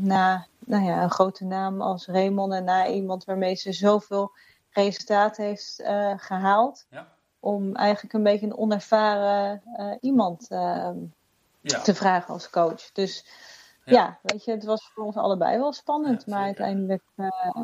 [0.00, 4.32] na nou ja, een grote naam als Raymond en na iemand waarmee ze zoveel
[4.70, 6.86] resultaat heeft eh, gehaald.
[6.90, 7.08] Ja.
[7.40, 10.90] Om eigenlijk een beetje een onervaren eh, iemand eh,
[11.60, 11.80] Ja.
[11.80, 12.92] te vragen als coach.
[12.92, 13.24] Dus
[13.84, 13.92] Ja.
[13.92, 14.18] ja.
[14.22, 16.22] weet je, het was voor ons allebei wel spannend.
[16.26, 17.60] Ja, maar uiteindelijk, eh,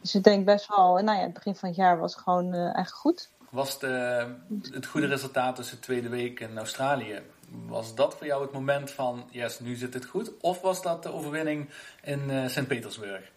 [0.00, 2.60] dus ik denk best wel, nou ja, het begin van het jaar was gewoon eh,
[2.60, 3.30] eigenlijk goed.
[3.50, 4.26] Was de,
[4.70, 8.90] het goede resultaat tussen de tweede week in Australië, Was dat voor jou het moment
[8.90, 10.40] van, yes, nu zit het goed?
[10.40, 11.70] Of was dat de overwinning
[12.02, 13.32] in uh, Sint-Petersburg?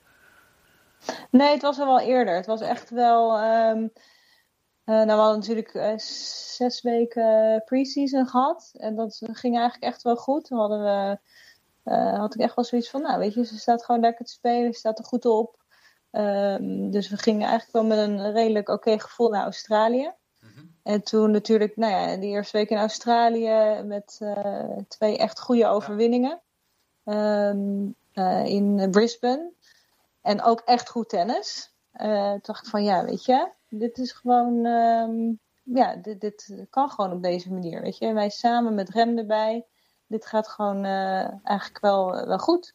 [1.31, 2.35] Nee, het was al wel eerder.
[2.35, 3.43] Het was echt wel.
[3.69, 3.91] Um,
[4.85, 8.71] uh, nou, we hadden natuurlijk uh, zes weken pre-season gehad.
[8.73, 10.45] En dat ging eigenlijk echt wel goed.
[10.45, 11.17] Toen hadden we,
[12.17, 14.73] had ik echt wel zoiets van: Nou, weet je, ze staat gewoon lekker te spelen.
[14.73, 15.57] Ze staat er goed op.
[16.11, 20.13] Um, dus we gingen eigenlijk wel met een redelijk oké gevoel naar Australië.
[20.89, 25.67] En toen natuurlijk, nou ja, die eerste week in Australië met uh, twee echt goede
[25.67, 26.41] overwinningen.
[27.03, 29.51] Um, uh, in Brisbane.
[30.21, 31.73] En ook echt goed tennis.
[31.93, 36.65] Uh, toen dacht ik van, ja, weet je, dit is gewoon, um, ja, dit, dit
[36.69, 38.05] kan gewoon op deze manier, weet je.
[38.05, 39.65] En wij samen met Rem erbij,
[40.07, 40.85] dit gaat gewoon
[41.43, 42.73] eigenlijk wel, wel goed.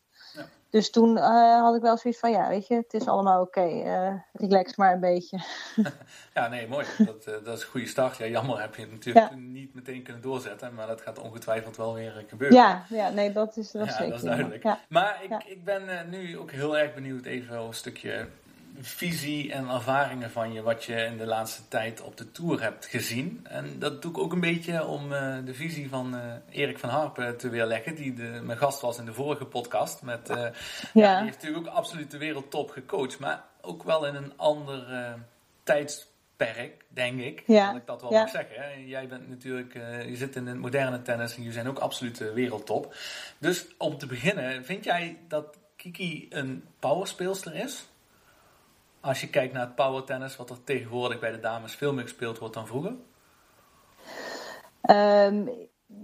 [0.75, 3.61] Dus toen uh, had ik wel zoiets van, ja, weet je, het is allemaal oké.
[3.61, 4.09] Okay.
[4.09, 5.39] Uh, relax maar een beetje.
[6.35, 6.87] ja, nee, mooi.
[6.99, 8.17] Dat, uh, dat is een goede start.
[8.17, 9.37] Ja, jammer heb je het natuurlijk ja.
[9.37, 10.75] niet meteen kunnen doorzetten.
[10.75, 12.57] Maar dat gaat ongetwijfeld wel weer gebeuren.
[12.57, 14.09] Ja, ja nee, dat is, dat ja, zeker.
[14.09, 14.63] dat is duidelijk.
[14.63, 14.79] Ja.
[14.89, 18.27] Maar ik, ik ben nu ook heel erg benieuwd even een stukje
[18.81, 22.87] visie en ervaringen van je, wat je in de laatste tijd op de Tour hebt
[22.87, 23.47] gezien.
[23.49, 26.89] En dat doe ik ook een beetje om uh, de visie van uh, Erik van
[26.89, 30.03] Harpen te weerleggen, die de, mijn gast was in de vorige podcast.
[30.03, 30.53] Met, uh, ja.
[30.93, 31.15] ja.
[31.17, 35.17] die heeft natuurlijk ook absoluut de wereldtop gecoacht, maar ook wel in een ander
[35.63, 37.43] tijdsperk, denk ik.
[37.47, 37.67] Ja.
[37.67, 38.21] Dat ik dat wel ja.
[38.21, 38.63] mag zeggen.
[38.63, 38.69] Hè.
[38.87, 39.75] Jij bent natuurlijk,
[40.07, 42.95] je zit in het moderne tennis en jullie zijn ook absoluut de wereldtop.
[43.39, 47.87] Dus om te beginnen, vind jij dat Kiki een powerspeelster is?
[49.05, 52.03] Als je kijkt naar het power tennis, wat er tegenwoordig bij de dames veel meer
[52.03, 52.91] gespeeld wordt dan vroeger?
[54.91, 55.51] Um,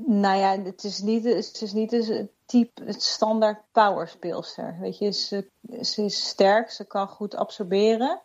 [0.07, 4.77] nou ja, het is niet, het is niet het type, het standaard power speelster.
[4.81, 5.47] Weet je, ze,
[5.81, 8.21] ze is sterk, ze kan goed absorberen.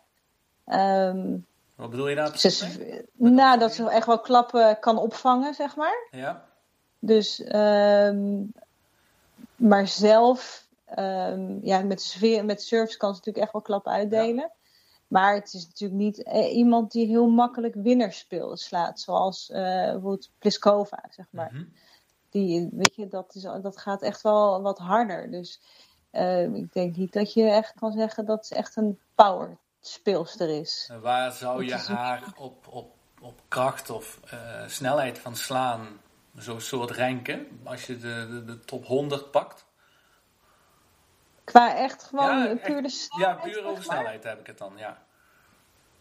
[0.66, 2.38] Um, wat bedoel je daar?
[2.38, 6.08] Ze, nou, dat ze echt wel klappen kan opvangen, zeg maar.
[6.10, 6.44] Ja.
[6.98, 8.52] Dus, um,
[9.56, 10.66] maar zelf,
[11.62, 14.34] ja, met, met service kan ze natuurlijk echt wel klappen uitdelen.
[14.34, 14.54] Ja.
[15.06, 19.00] Maar het is natuurlijk niet eh, iemand die heel makkelijk winnerspeel slaat.
[19.00, 21.52] Zoals uh, bijvoorbeeld Pliskova, zeg maar.
[21.52, 21.56] Mhm.
[21.56, 21.74] Mm -hmm.
[22.30, 25.30] Die, weet je, dat, is, dat gaat echt wel wat harder.
[25.30, 25.60] Dus
[26.12, 30.48] uh, ik denk niet dat je echt kan zeggen dat ze echt een power speelster
[30.48, 30.88] is.
[30.92, 36.00] En waar zou je haar op, op, op kracht of uh, snelheid van slaan
[36.34, 37.60] zo'n soort ranken?
[37.64, 39.65] Als je de, de, de top 100 pakt?
[41.46, 43.42] Qua echt gewoon ja, puur de snelheid?
[43.42, 44.98] Ja, puur over snelheid heb ik het dan, ja.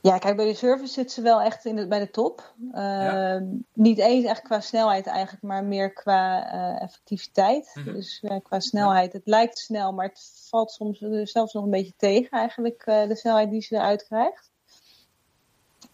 [0.02, 2.54] Ja, kijk, bij de service zit ze wel echt in de, bij de top.
[2.72, 3.44] Uh, ja.
[3.74, 7.72] Niet eens echt qua snelheid eigenlijk, maar meer qua uh, effectiviteit.
[7.74, 7.94] Mhm.
[7.94, 9.14] Dus uh, qua snelheid.
[9.14, 13.50] Het lijkt snel, maar het valt soms zelfs nog een beetje tegen eigenlijk, de snelheid
[13.50, 14.52] die ze eruit krijgt.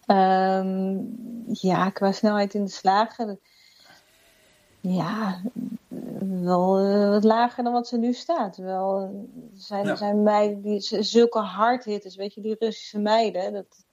[0.06, 1.14] Um,
[1.46, 3.40] ja, qua snelheid in de slagen.
[4.82, 5.40] Ja,
[6.20, 8.56] wel uh, wat lager dan wat ze nu staat.
[8.56, 9.10] Wel,
[9.54, 9.96] zijn, Ja.
[9.96, 13.52] zijn meiden die zulke hardhitters, weet je, die Russische meiden.
[13.52, 13.84] Dat,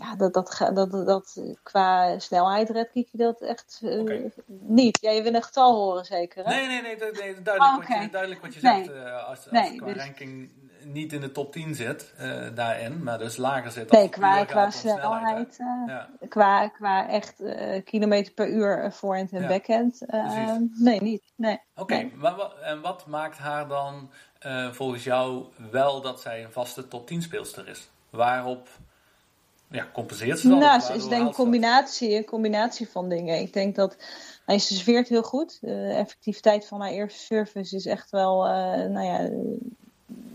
[0.00, 4.30] ja, dat, dat, dat, dat, qua snelheid redt Kiki dat echt uh, Oké.
[4.46, 4.98] niet.
[5.00, 6.50] Ja, je wil een getal horen zeker, hè?
[6.54, 8.84] Nee, nee, nee, nee duidelijk, Oh, wat je, duidelijk wat je Nee.
[8.84, 8.96] zegt.
[8.96, 10.50] eh, als als Nee, het qua dus- ranking
[10.84, 13.90] niet in de top 10 zit, eh, daarin, maar dus lager zit.
[13.92, 16.08] Nee, qua, qua snelheid, eh, Ja.
[16.28, 20.06] qua, qua echt eh, kilometer per uur eh, voorhand en Ja, backhand.
[20.06, 21.32] eh, nee, niet.
[21.36, 21.60] Nee.
[21.76, 22.12] Oké, Nee.
[22.18, 27.06] wa- en wat maakt haar dan eh, volgens jou wel dat zij een vaste top
[27.06, 27.88] 10 speelster is?
[28.10, 28.68] Waarop
[29.70, 30.58] ja, compenseert ze dan?
[30.58, 33.40] Nou, het is denk ik ze combinatie, een combinatie van dingen.
[33.40, 33.96] Ik denk dat
[34.44, 35.58] hij ze serveert heel goed.
[35.60, 38.52] De effectiviteit van haar eerste service is echt wel, eh,
[38.88, 39.18] nou ja,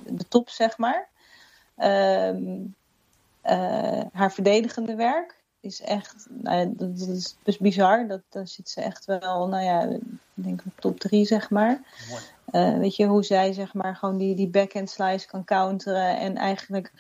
[0.06, 1.08] de top, zeg maar.
[1.78, 2.60] Ehm,
[3.42, 8.08] eh, haar verdedigende werk is echt, nou ja, dat, dat is dus bizar.
[8.08, 10.02] Dat, dan zit ze echt wel, nou ja, ik
[10.34, 11.82] denk op top drie, zeg maar.
[12.46, 16.36] Eh, weet je, hoe zij zeg maar gewoon die, die backhand slice kan counteren en
[16.36, 16.92] eigenlijk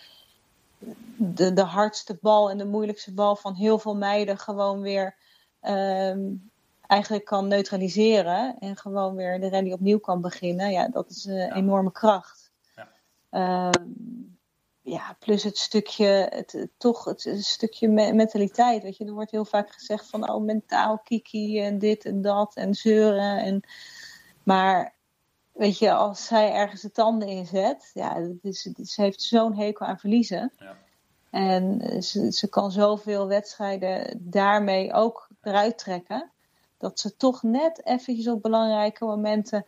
[1.17, 5.15] de, de hardste bal en de moeilijkste bal van heel veel meiden gewoon weer
[5.59, 6.19] ehm,
[6.87, 10.71] eigenlijk kan neutraliseren en gewoon weer de rally opnieuw kan beginnen.
[10.71, 11.53] Ja, dat is een Ja.
[11.55, 12.51] enorme kracht.
[12.75, 12.89] Ja.
[13.29, 13.83] Ehm,
[14.81, 18.83] ja, plus het stukje, het, het- toch het, het stukje me- mentaliteit.
[18.83, 22.55] Weet je, er wordt heel vaak gezegd van oh, mentaal kiki en dit en dat
[22.55, 23.37] en zeuren.
[23.39, 23.61] En,
[24.43, 24.95] maar
[25.53, 29.85] weet je, als zij ergens de tanden in zet, ja, is, ze heeft zo'n hekel
[29.85, 30.51] aan verliezen.
[30.57, 30.77] Ja.
[31.29, 36.31] En eh, ze, ze kan zoveel wedstrijden daarmee ook eruit trekken.
[36.77, 39.65] Dat ze toch net eventjes op belangrijke momenten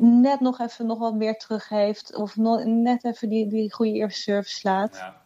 [0.00, 2.14] net nog even nog wat meer terug heeft.
[2.16, 4.96] Of no- net even die, die goede eerste service slaat.
[4.96, 5.20] Ja.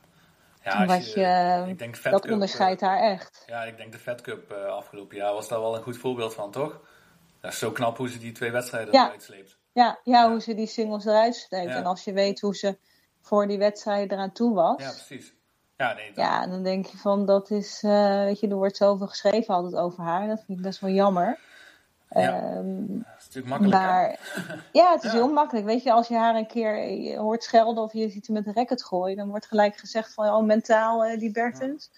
[0.65, 3.43] Ja, Wat als je, ik denk dat Cup, onderscheidt haar echt.
[3.47, 5.97] eh, ja, ik denk de Fed Cup eh, afgelopen jaar was daar wel een goed
[5.97, 6.81] voorbeeld van, toch?
[7.41, 9.05] Dat is zo knap hoe ze die twee wedstrijden Ja.
[9.07, 9.59] eruit sleept.
[9.73, 11.69] Ja, ja, hoe ze die singles eruit sleept.
[11.71, 11.77] Ja.
[11.77, 12.79] En als je weet hoe ze
[13.21, 14.83] voor die wedstrijd eraan toe was.
[14.83, 15.35] Ja, precies.
[15.77, 18.77] Ja, nee, dat- Ja, dan denk je van dat is, eh, weet je, er wordt
[18.77, 20.27] zoveel geschreven altijd over haar.
[20.29, 21.39] Dat vind ik best wel jammer.
[22.11, 22.41] Ja.
[22.41, 23.77] Ehm, dat is natuurlijk makkelijk.
[23.83, 24.21] maar
[24.73, 25.17] ja, het is Ja.
[25.19, 25.67] heel makkelijk.
[25.67, 28.47] Weet je, als je haar een keer eh, hoort schelden of je ziet hem met
[28.47, 31.91] een racket gooien, dan wordt gelijk gezegd van, oh, mentaal eh, die Bertens.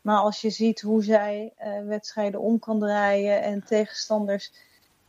[0.00, 4.52] Maar als je ziet hoe zij eh, wedstrijden om kan draaien en tegenstanders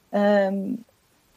[0.10, 0.74] ehm,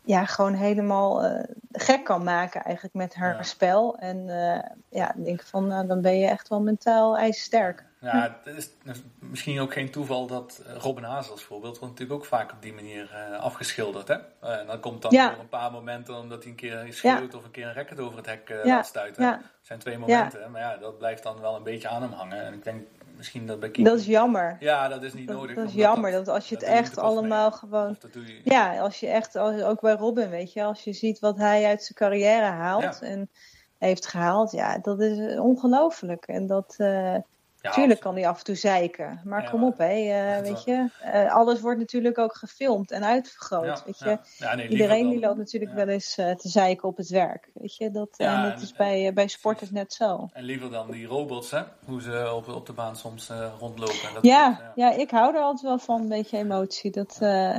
[0.09, 3.43] ja, gewoon helemaal eh, gek kan maken eigenlijk met haar Ja.
[3.43, 3.99] spel.
[3.99, 7.85] En eh, ja, denk van, nou, dan ben je echt wel mentaal ijzersterk.
[8.01, 11.93] Ja, het is, het is misschien ook geen toeval dat eh, Robin Hazels bijvoorbeeld wordt
[11.95, 14.09] natuurlijk ook vaak op die manier afgeschilderd.
[14.09, 14.17] Hè?
[14.41, 15.39] En dan komt dan Ja.
[15.39, 18.27] een paar momenten omdat hij een keer schreeuwt of een keer een racket over het
[18.27, 19.23] hek Ja, laat stuiten.
[19.25, 19.31] ja.
[19.33, 22.45] Dat zijn twee momenten, maar ja, dat blijft dan wel een beetje aan hem hangen.
[22.45, 22.87] En ik denk
[23.19, 23.89] misschien dat bij Kiki...
[23.89, 24.57] Dat is jammer.
[24.61, 25.57] Ja, dat is niet Dat, nodig.
[25.57, 27.05] dat is jammer, dat als je het echt mee.
[27.05, 27.91] allemaal gewoon...
[27.91, 28.41] Of dat doe je...
[28.45, 31.65] Ja, als je echt, als- ook bij Robin, weet je, als je ziet wat hij
[31.67, 33.07] uit zijn carrière haalt Ja.
[33.07, 33.31] en
[33.79, 36.27] heeft gehaald, ja, dat is ongelooflijk.
[36.27, 37.17] En dat, eh
[37.61, 40.65] Ja, tuurlijk kan hij af en toe zeiken, maar Ja, kom op, hè, eh, weet
[40.65, 40.89] je.
[41.03, 44.19] Eh, alles wordt natuurlijk ook gefilmd en uitvergroot, Ja, weet je.
[44.57, 47.91] nee, Iedereen die loopt natuurlijk wel eens eh, te zeiken op het werk, weet je.
[47.91, 50.29] Dat, en dat en- is bij, bij sporters net zo.
[50.33, 51.63] En liever dan die robots, hè?
[51.85, 54.15] Hoe ze op, op de baan soms rondlopen.
[54.15, 56.91] Dat Ja, ja, ik hou er altijd wel van, een beetje emotie.
[56.91, 57.17] Dat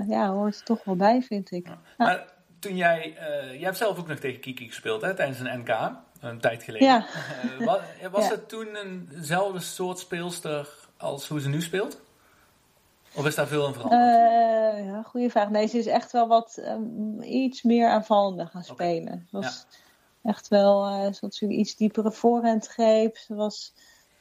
[0.08, 1.68] ja, hoort er toch wel bij, vind ik.
[1.98, 2.26] Maar
[2.60, 3.14] toen jij,
[3.52, 6.88] jij hebt zelf ook nog tegen Kiki gespeeld hè, tijdens een NK, een tijd geleden.
[6.88, 7.06] Ja.
[7.60, 7.80] Eh, was
[8.12, 8.30] was Ja.
[8.32, 12.00] het toen eenzelfde soort speelster als hoe ze nu speelt?
[13.16, 14.02] Of is daar veel in veranderd?
[14.02, 15.50] Eh, ja, goede vraag.
[15.50, 19.28] Nee, ze is echt wel wat ehm, iets meer aanvallender gaan spelen.
[19.32, 19.66] Was
[20.24, 23.18] echt wel, eh ze had iets diepere voorhandgreep.
[23.18, 23.74] Ze was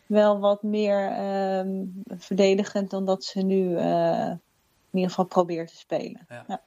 [0.07, 4.41] wel wat meer ehm, verdedigend dan dat ze nu in
[4.99, 6.27] ieder geval probeert te spelen.
[6.29, 6.63] Ja.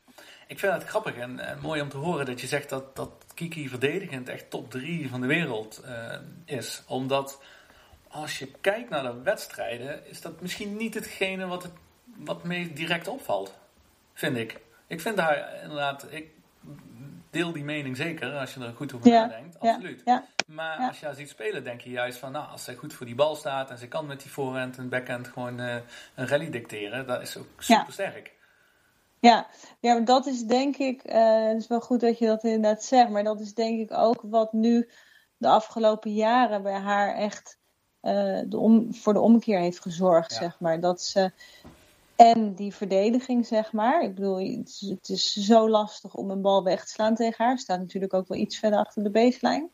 [0.52, 3.12] Ik vind het grappig en, en mooi om te horen dat je zegt dat, dat
[3.34, 6.84] Kiki verdedigend echt top 3 van de wereld eh, is.
[6.88, 7.42] Omdat
[8.08, 11.72] als je kijkt naar de wedstrijden, is dat misschien niet hetgene wat, het,
[12.04, 13.58] wat me direct opvalt.
[14.14, 14.60] Vind ik.
[14.88, 16.30] Ik vind haar inderdaad, ik
[17.30, 19.60] deel die mening zeker als je er goed over Ja, nadenkt.
[19.60, 20.02] Absoluut.
[20.06, 20.26] ja.
[20.46, 23.06] Maar als je haar ziet spelen, denk je juist van, nou, als zij goed voor
[23.06, 25.76] die bal staat en ze kan met die voorhand en backhand gewoon eh,
[26.16, 28.32] een rally dicteren, dat is ook super sterk.
[29.22, 29.48] Ja,
[29.80, 32.84] ja, maar dat is denk ik, eh, het is wel goed dat je dat inderdaad
[32.84, 34.90] zegt, maar dat is denk ik ook wat nu
[35.38, 37.60] de afgelopen jaren bij haar echt
[38.00, 40.38] eh, de om, voor de omkeer heeft gezorgd, Ja.
[40.38, 40.80] zeg maar.
[40.80, 41.32] Dat ze,
[42.16, 44.04] en die verdediging, zeg maar.
[44.04, 47.46] Ik bedoel, het is, het is zo lastig om een bal weg te slaan tegen
[47.46, 47.58] haar.
[47.58, 49.70] Staat natuurlijk ook wel iets verder achter de baseline.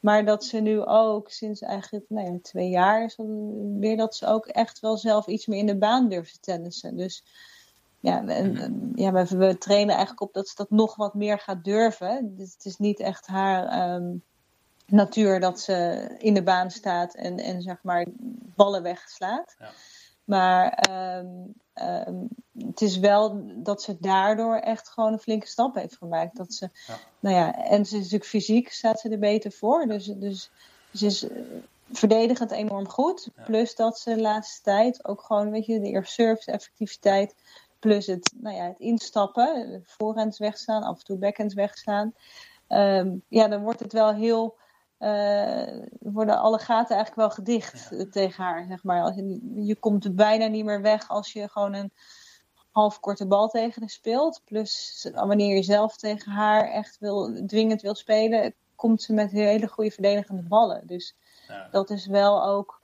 [0.00, 3.16] Maar dat ze nu ook sinds eigenlijk nou ja, twee jaar is
[3.78, 6.96] weer dat ze ook echt wel zelf iets meer in de baan durft te tennissen.
[6.96, 7.24] Dus
[8.00, 11.38] ja, en, en, ja we, we trainen eigenlijk op dat ze dat nog wat meer
[11.38, 12.36] gaat durven.
[12.36, 14.14] Dus het is niet echt haar ehm,
[14.86, 18.06] natuur dat ze in de baan staat en, en zeg maar
[18.56, 19.54] ballen wegslaat.
[19.58, 19.70] Ja.
[20.24, 21.26] Maar ehm,
[21.72, 22.14] ehm,
[22.58, 26.36] het is wel dat ze daardoor echt gewoon een flinke stap heeft gemaakt.
[26.36, 26.98] Dat ze, Ja.
[27.20, 29.86] nou ja, en ze is natuurlijk fysiek staat ze er beter voor.
[29.86, 30.50] Dus, dus
[30.92, 31.40] ze is eh,
[31.92, 33.28] verdedigend enorm goed.
[33.36, 33.42] Ja.
[33.42, 37.34] Plus dat ze de laatste tijd ook gewoon, weet je, de eerste service effectiviteit.
[37.78, 42.14] Plus het, nou ja, het instappen, voorhands wegstaan, af en toe backhands wegstaan.
[42.68, 44.56] Ehm, ja, dan wordt het wel heel.
[44.98, 49.02] eh, worden alle gaten eigenlijk wel gedicht eh, tegen haar, zeg maar.
[49.02, 51.92] Als je, je komt bijna niet meer weg als je gewoon een
[52.70, 54.40] half korte bal tegen haar speelt.
[54.44, 59.68] Plus wanneer je zelf tegen haar echt wil, dwingend wil spelen, komt ze met hele
[59.68, 60.86] goede verdedigende ballen.
[60.86, 61.16] Dus
[61.48, 61.68] Ja.
[61.70, 62.80] dat is wel ook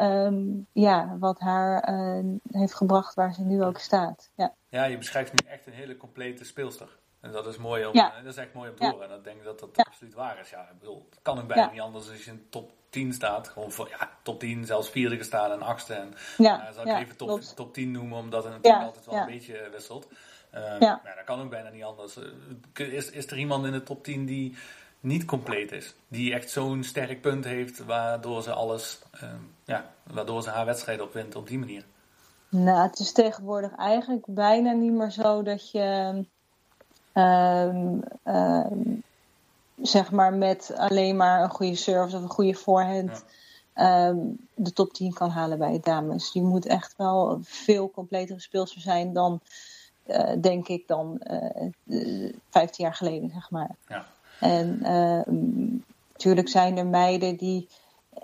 [0.00, 4.30] ehm, ja, wat haar eh, heeft gebracht waar ze nu ook staat.
[4.34, 4.54] Ja.
[4.68, 6.98] Ja, je beschrijft nu echt een hele complete speelster.
[7.20, 8.08] En dat is mooi om, Ja.
[8.10, 8.90] eh, dat is echt mooi om te Ja.
[8.90, 9.10] horen.
[9.10, 9.82] En ik denk dat dat Ja.
[9.88, 10.50] absoluut waar is.
[10.50, 13.48] Ja, ik bedoel, het kan ook bijna niet anders als je in top 10 staat.
[13.48, 15.94] Gewoon voor, ja, top 10, zelfs vierde gestaan en achtste.
[15.94, 17.56] En Ja, ja, zal ik even top, klopt.
[17.56, 20.08] top 10 noemen, omdat het natuurlijk altijd wel een beetje wisselt.
[20.50, 21.00] Eh, Ja.
[21.04, 22.16] maar dat kan ook bijna niet anders.
[22.74, 24.56] Eh, Is, is er iemand in de top 10 die
[25.00, 25.94] niet compleet is?
[26.08, 29.28] Die echt zo'n sterk punt heeft, waardoor ze alles, eh,
[29.64, 31.84] ja, waardoor ze haar wedstrijd opwint op die manier?
[32.48, 36.24] Nou, het is tegenwoordig eigenlijk bijna niet meer zo dat je
[37.12, 38.78] ehm, ehm,
[39.82, 43.24] zeg maar met alleen maar een goede service of een goede voorhand
[43.74, 44.18] ehm,
[44.54, 46.32] de top 10 kan halen bij de dames.
[46.32, 49.40] Je moet echt wel een veel completere speelster zijn dan,
[50.06, 53.76] eh, denk ik, dan eh, eh, 15 jaar geleden, zeg maar.
[53.88, 54.06] Ja.
[54.40, 54.78] En
[56.12, 57.68] natuurlijk zijn er meiden die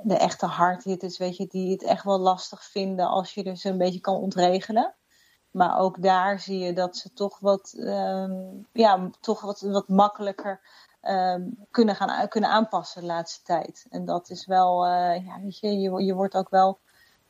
[0.03, 3.79] de echte hardhitters, weet je, die het echt wel lastig vinden als je ze een
[3.79, 4.95] beetje kan ontregelen.
[5.51, 8.33] Maar ook daar zie je dat ze toch wat, ehm,
[8.73, 10.61] ja, toch wat, wat makkelijker
[11.01, 13.87] ehm, kunnen gaan kunnen aanpassen de laatste tijd.
[13.91, 16.79] En dat is wel, eh, ja, weet je, je, je wordt ook wel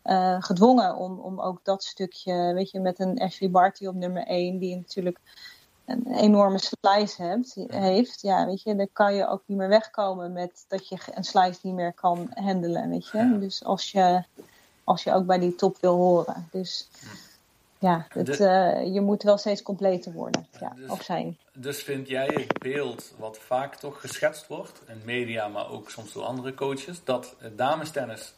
[0.02, 4.26] eh, gedwongen om, om ook dat stukje, weet je, met een Ashley Barty op nummer
[4.26, 5.20] 1, die natuurlijk
[5.86, 10.32] een enorme slice hebt, heeft, ja, weet je, dan kan je ook niet meer wegkomen
[10.32, 13.38] met dat je een slice niet meer kan handelen, weet je.
[13.38, 14.22] Dus als je,
[14.84, 16.48] als je ook bij die top wil horen.
[16.50, 16.88] Dus
[17.78, 21.38] ja, het, eh, je moet wel steeds completer worden, ja, Dus- of zijn.
[21.52, 26.12] Dus vind jij het beeld wat vaak toch geschetst wordt, in media, maar ook soms
[26.12, 28.34] door andere coaches, dat damestennis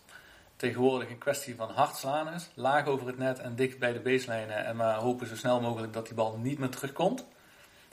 [0.56, 4.00] tegenwoordig een kwestie van hard slaan is, laag over het net en dicht bij de
[4.00, 7.24] baselijnen en maar hopen zo snel mogelijk dat die bal niet meer terugkomt?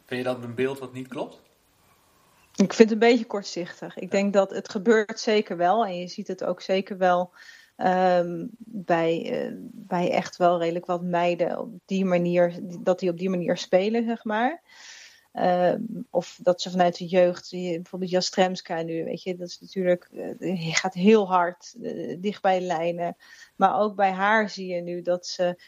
[0.05, 1.41] Vind je dat een beeld wat niet klopt?
[2.55, 3.97] Ik vind het een beetje kortzichtig.
[3.97, 5.85] Ik denk dat het gebeurt zeker wel.
[5.85, 7.31] En je ziet het ook zeker wel
[7.75, 13.17] ehm, bij, eh, bij echt wel redelijk wat meiden op die manier, dat die op
[13.17, 14.61] die manier spelen, zeg maar.
[15.31, 20.09] Ehm, of dat ze vanuit de jeugd, bijvoorbeeld Jastremska nu, weet je, dat is natuurlijk,
[20.39, 23.17] je gaat heel hard, eh, dicht bij de lijnen.
[23.55, 25.61] Maar ook bij haar zie je nu dat ze,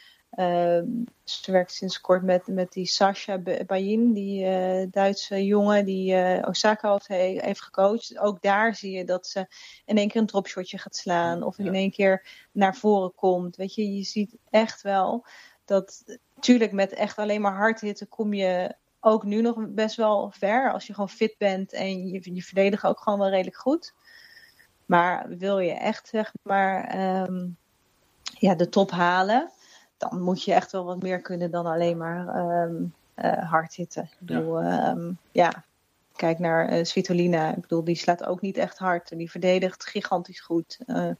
[1.24, 6.14] ze werkt sinds kort met, met die Sasha Ba- Bayin, die eh, Duitse jongen die
[6.14, 8.18] eh, Osaka had, he- heeft gecoacht.
[8.18, 9.46] Ook daar zie je dat ze
[9.84, 13.56] in één keer een dropshotje gaat slaan of in één keer naar voren komt.
[13.56, 15.26] Weet je, je ziet echt wel
[15.64, 20.30] dat, natuurlijk met echt alleen maar hard hitten kom je ook nu nog best wel
[20.30, 20.72] ver.
[20.72, 23.94] Als je gewoon fit bent en je, je verdedigt ook gewoon wel redelijk goed.
[24.86, 27.46] Maar wil je echt, zeg maar, ehm,
[28.38, 29.50] ja, de top halen,
[29.98, 32.84] dan moet je echt wel wat meer kunnen dan alleen maar ehm,
[33.14, 34.02] eh, hard hitten.
[34.02, 35.64] Ik bedoel, ehm, ja,
[36.16, 37.54] kijk naar eh, Svitolina.
[37.54, 39.10] Ik bedoel, die slaat ook niet echt hard.
[39.10, 40.78] En die verdedigt gigantisch goed.
[40.86, 41.10] Eh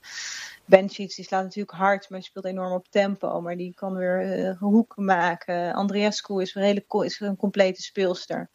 [0.65, 3.41] Benchits, die slaat natuurlijk hard, maar speelt enorm op tempo.
[3.41, 5.75] Maar die kan weer eh, hoeken maken.
[5.75, 8.49] Andreescu is, een hele, is een complete speelster.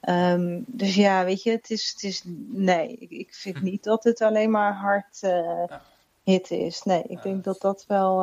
[0.00, 4.04] Ehm, dus ja, weet je, het is, het is nee, ik, ik vind niet dat
[4.04, 5.20] het alleen maar hard
[6.22, 6.82] hitten is.
[6.82, 8.22] Nee, ik denk dat dat wel,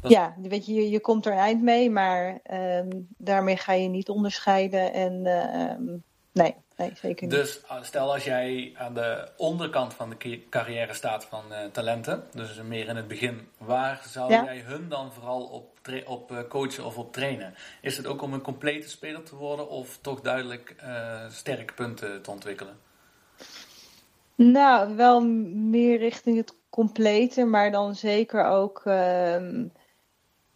[0.00, 3.88] Dat- ja, weet je, je, je komt er eind mee, maar ehm, daarmee ga je
[3.88, 4.92] niet onderscheiden.
[4.92, 5.84] En ehm,
[6.32, 7.36] nee, nee, zeker niet.
[7.36, 12.24] Dus uh, stel als jij aan de onderkant van de carrière staat van eh, talenten,
[12.34, 14.44] dus meer in het begin, waar zou Ja.
[14.44, 17.54] jij hun dan vooral op, op eh, coachen of op trainen?
[17.80, 22.22] Is het ook om een complete speler te worden of toch duidelijk eh, sterke punten
[22.22, 22.76] te ontwikkelen?
[24.34, 29.66] Nou, wel meer richting het complete, maar dan zeker ook, ehm,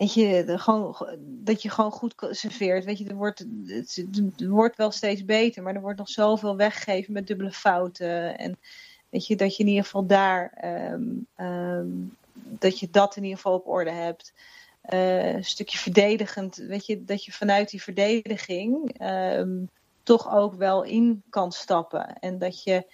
[0.02, 2.84] weet je, gewoon, dat je gewoon goed serveert.
[2.84, 4.04] Weet je, er wordt, het,
[4.36, 8.38] wordt wel steeds beter, maar er wordt nog zoveel weggegeven met dubbele fouten.
[8.38, 8.58] En
[9.08, 11.02] weet je, dat je in ieder geval daar, ehm,
[11.36, 11.86] ehm,
[12.32, 14.32] dat je dat in ieder geval op orde hebt.
[14.80, 19.64] Eh, een stukje verdedigend, weet je, dat je vanuit die verdediging ehm,
[20.02, 22.18] toch ook wel in kan stappen.
[22.18, 22.86] En dat je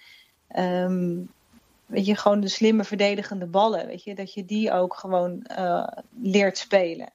[1.89, 5.87] weet je, gewoon de slimme verdedigende ballen, weet je, dat je die ook gewoon eh,
[6.21, 7.13] leert spelen.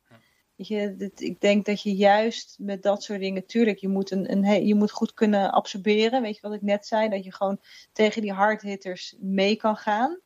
[0.57, 4.11] Weet je, dit, ik denk dat je juist met dat soort dingen, tuurlijk, je moet,
[4.11, 6.23] een, je moet goed kunnen absorberen.
[6.23, 7.09] Weet je wat ik net zei?
[7.09, 7.61] Dat je gewoon
[7.93, 10.21] tegen die hardhitters mee kan gaan.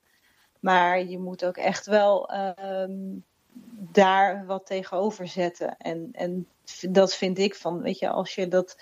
[0.60, 3.18] Maar je moet ook echt wel ehm,
[3.92, 5.76] daar wat tegenover zetten.
[5.76, 6.46] En, en
[6.90, 8.80] dat vind ik van, weet je, als je dat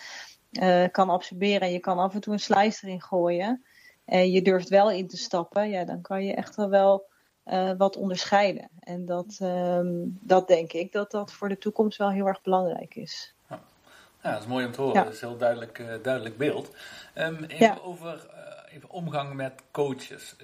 [0.50, 3.64] eh, kan absorberen en je kan af en toe een slice erin gooien.
[4.06, 7.06] En je durft wel in te stappen, ja, dan kan je echt wel, wel
[7.44, 8.68] eh, wat onderscheiden.
[8.80, 12.94] En dat, ehm, dat denk ik dat dat voor de toekomst wel heel erg belangrijk
[12.94, 13.34] is.
[14.22, 14.96] Ja, dat is mooi om te horen.
[14.96, 15.04] Ja.
[15.04, 16.74] Dat is een heel duidelijk, eh, duidelijk beeld.
[17.14, 17.78] Ehm, even Ja.
[17.82, 20.36] over eh, even omgang met coaches.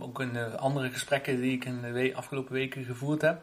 [0.00, 3.42] Ook in de andere gesprekken die ik in de we- afgelopen weken gevoerd heb,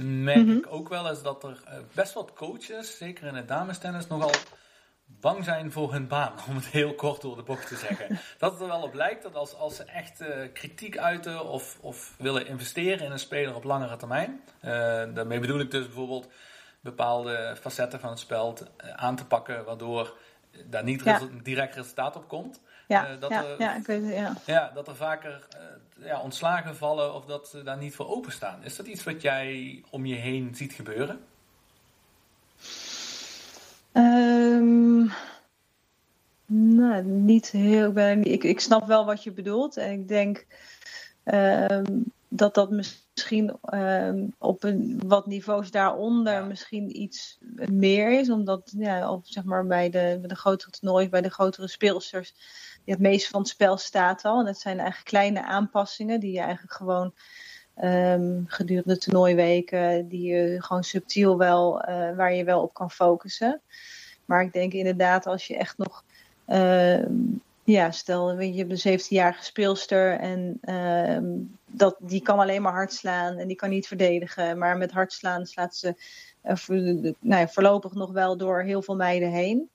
[0.00, 0.56] merk Mhm.
[0.56, 4.30] ik ook wel eens dat er best wat coaches, zeker in het damestennis, nogal
[5.20, 8.20] bang zijn voor hun baan, om het heel kort door de bocht te zeggen.
[8.38, 11.78] dat het er wel op lijkt dat als, als ze echt eh, kritiek uiten of,
[11.80, 14.70] of willen investeren in een speler op langere termijn, eh,
[15.14, 16.28] daarmee bedoel ik dus bijvoorbeeld
[16.80, 20.16] bepaalde facetten van het spel te- eh, aan te pakken, waardoor
[20.66, 21.12] daar niet Ja.
[21.12, 22.60] resu- direct resultaat op komt.
[22.88, 24.34] Ja, dat ja, er- ja, ik weet het, ja.
[24.46, 25.46] Ja, dat er vaker
[25.98, 28.62] ja, ontslagen vallen of dat ze daar niet voor openstaan.
[28.62, 31.24] Is dat iets wat jij om je heen ziet gebeuren?
[34.52, 35.06] Ehm,
[36.46, 37.88] nou, niet heel.
[37.88, 39.76] Ik, ben, ik, ik snap wel wat je bedoelt.
[39.76, 40.46] En ik denk
[41.24, 47.38] ehm, dat dat misschien ehm, op een wat niveaus daaronder misschien iets
[47.70, 48.30] meer is.
[48.30, 52.34] Omdat ja, of, zeg maar bij de, bij de grotere toernooien, bij de grotere speelsters,
[52.84, 54.38] het meeste van het spel staat al.
[54.38, 57.14] En dat zijn eigenlijk kleine aanpassingen die je eigenlijk gewoon
[57.74, 63.60] ehm, gedurende toernooiweken, die je gewoon subtiel wel, eh, waar je wel op kan focussen.
[64.32, 66.04] Maar ik denk inderdaad, als je echt nog,
[66.46, 67.14] ehm,
[67.64, 71.24] ja, stel, weet je, hebt een 17-jarige speelster en ehm,
[71.66, 74.58] dat, die kan alleen maar hard slaan en die kan niet verdedigen.
[74.58, 75.94] Maar met hard slaan slaat ze
[76.42, 76.56] eh,
[77.18, 79.70] nou ja, voorlopig nog wel door heel veel meiden heen.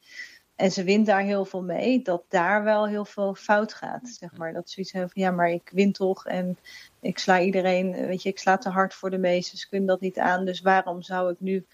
[0.56, 4.08] En ze wint daar heel veel mee, dat daar wel heel veel fout gaat.
[4.08, 4.54] Zeg maar.
[4.54, 6.58] Dat zoiets van ja, maar ik win toch en
[7.00, 10.02] ik sla iedereen, weet je, ik sla te hard voor de meesten, ze kunnen dat
[10.02, 10.46] niet aan.
[10.46, 11.66] Dus waarom zou ik nu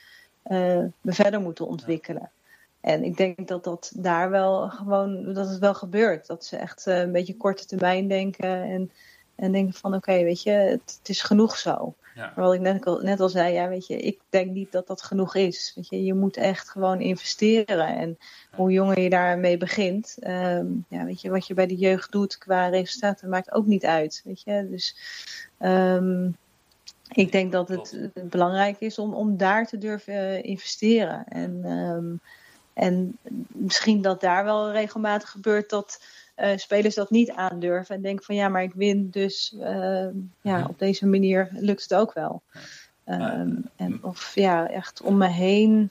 [0.44, 2.32] eh, me verder moeten ontwikkelen?
[2.84, 6.28] En ik denk dat dat daar wel gewoon, dat het wel gebeurt.
[6.28, 8.92] Dat ze echt eh, een beetje korte termijn denken en,
[9.36, 11.94] en denken van oké, weet je, het, het is genoeg zo.
[12.16, 12.34] Ja.
[12.36, 14.88] Maar wat ik net al, net al zei, ja, weet je, ik denk niet dat
[14.88, 15.72] dat genoeg is.
[15.76, 17.88] Weet je, je moet echt gewoon investeren.
[17.88, 18.18] En
[18.56, 22.38] hoe jonger je daarmee begint, ehm, ja, weet je, wat je bij de jeugd doet
[22.38, 24.22] qua resultaten maakt ook niet uit.
[24.24, 24.98] Weet je, dus
[25.58, 26.30] ehm,
[27.12, 31.26] ik denk dat het belangrijk is om, om daar te durven eh, investeren.
[31.28, 32.16] En, ehm,
[32.74, 33.18] en
[33.48, 36.02] misschien dat daar wel regelmatig gebeurt dat
[36.36, 40.58] eh, spelers dat niet aandurven en denken van ja, maar ik win, dus ehm, ja,
[40.58, 40.70] Mhm.
[40.70, 42.42] op deze manier lukt het ook wel.
[43.04, 45.90] Ehm, en of ja, echt om me heen.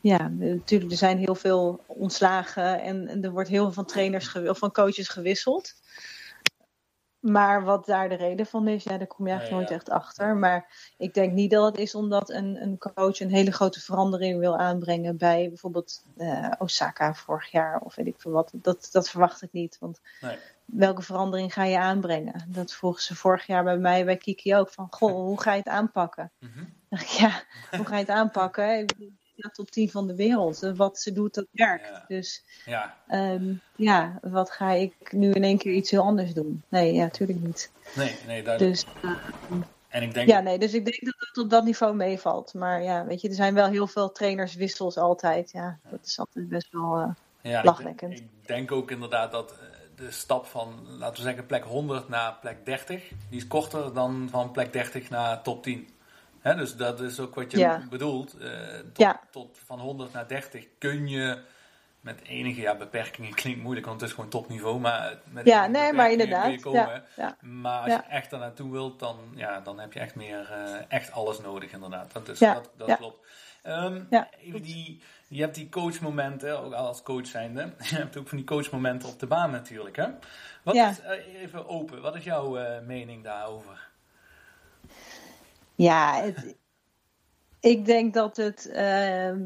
[0.00, 4.34] Ja, natuurlijk, er zijn heel veel ontslagen en, en er wordt heel veel van trainers
[4.34, 5.74] of van coaches gewisseld.
[7.20, 10.36] Maar wat daar de reden van is, ja, daar kom je eigenlijk nooit echt achter.
[10.36, 14.38] Maar ik denk niet dat het is omdat een, een coach een hele grote verandering
[14.38, 18.50] wil aanbrengen bij bijvoorbeeld eh, Osaka vorig jaar of weet ik veel wat.
[18.54, 19.76] Dat, dat verwacht ik niet.
[19.80, 20.38] Want Nee.
[20.64, 22.44] welke verandering ga je aanbrengen?
[22.48, 24.70] Dat vroegen ze vorig jaar bij mij bij Kiki ook.
[24.70, 26.32] Van, goh, hoe ga je het aanpakken?
[26.88, 27.42] Dacht ik, ja,
[27.76, 28.86] hoe ga je het aanpakken?
[29.52, 30.62] Top 10 van de wereld.
[30.62, 31.88] En Wat ze doet, dat werkt.
[31.88, 32.04] Ja.
[32.08, 36.62] Dus Ja, ehm, ja, wat ga ik nu in één keer iets heel anders doen?
[36.68, 37.70] Nee, ja, natuurlijk niet.
[37.96, 38.74] nee, nee, duidelijk.
[38.74, 38.86] Dus
[39.88, 42.54] En ik denk, ja, nee, dus ik denk dat het op dat niveau meevalt.
[42.54, 45.50] Maar ja, weet je, er zijn wel heel veel trainerswissels altijd.
[45.50, 46.96] Ja, dat is altijd best wel...
[46.98, 47.10] eh,
[47.52, 48.12] ja, ik, lachwekkend.
[48.18, 49.58] ik denk ook inderdaad dat eh,
[49.96, 54.28] de stap van, laten we zeggen, plek 100 naar plek 30, die is korter dan
[54.30, 55.88] van plek 30 naar top 10.
[56.42, 57.82] Dus dat is ook wat je Ja.
[57.90, 58.38] bedoelt.
[58.38, 59.20] eh, tot, Ja.
[59.30, 61.38] tot van 100 naar 30 kun je
[62.00, 64.80] met enige ja, beperkingen, klinkt moeilijk, want het is gewoon topniveau.
[64.80, 66.86] Maar met Ja, nee, maar beperkingen kun je inderdaad.
[66.86, 67.04] komen.
[67.16, 67.36] Ja.
[67.40, 70.74] Maar als je echt daar naartoe wilt, dan, ja, dan heb je echt meer, eh,
[70.88, 72.12] echt alles nodig inderdaad.
[72.12, 73.26] Dat, is, dat, dat klopt.
[74.10, 77.72] Ja, even die, je hebt die coachmomenten, ook als coach zijnde.
[77.90, 79.96] Je hebt ook van die coachmomenten op de baan natuurlijk.
[79.96, 80.06] Hè?
[80.62, 80.90] Wat Ja.
[80.90, 83.87] is, eh, even open, wat is jouw mening daarover?
[85.78, 86.56] Ja, het,
[87.60, 88.68] ik denk dat het.
[88.68, 89.40] ehm,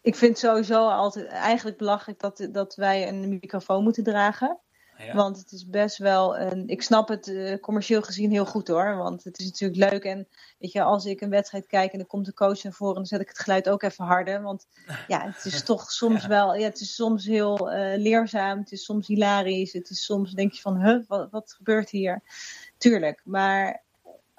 [0.00, 4.58] ik vind sowieso altijd eigenlijk belachelijk dat, dat wij een microfoon moeten dragen.
[4.98, 5.14] Ja.
[5.14, 6.68] Want het is best wel een.
[6.68, 8.96] Ik snap het eh, commercieel gezien heel goed hoor.
[8.96, 10.04] Want het is natuurlijk leuk.
[10.04, 12.94] En weet je, als ik een wedstrijd kijk en dan komt de coach naar voren,
[12.94, 14.42] dan zet ik het geluid ook even harder.
[14.42, 14.66] Want
[15.06, 16.54] ja, het is toch soms wel.
[16.54, 18.58] Ja, het is soms heel eh, leerzaam.
[18.58, 19.72] Het is soms hilarisch.
[19.72, 22.22] Het is soms denk je van, huh, wat, wat gebeurt hier?
[22.78, 23.20] Tuurlijk.
[23.24, 23.82] Maar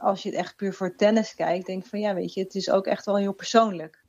[0.02, 2.56] als je het echt puur voor tennis kijkt, denk ik van ja, weet je, het
[2.56, 4.02] is ook echt wel heel persoonlijk.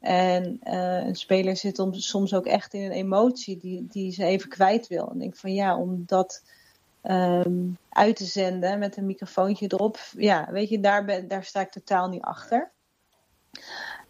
[0.00, 4.24] En eh, een speler zit om, soms ook echt in een emotie die, die ze
[4.24, 5.10] even kwijt wil.
[5.10, 6.44] En denk van ja, om dat
[7.02, 11.60] ehm, uit te zenden met een microfoontje erop, ja, weet je, daar, ben, daar sta
[11.60, 12.70] ik totaal niet achter.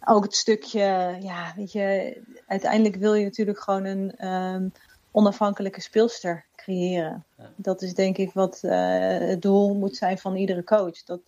[0.05, 2.17] Ook het stukje, ja, weet je,
[2.47, 4.67] uiteindelijk wil je natuurlijk gewoon een ehm,
[5.15, 7.25] onafhankelijke speelster creëren.
[7.55, 11.03] Dat is denk ik wat eh, het doel moet zijn van iedere coach.
[11.03, 11.19] Dat,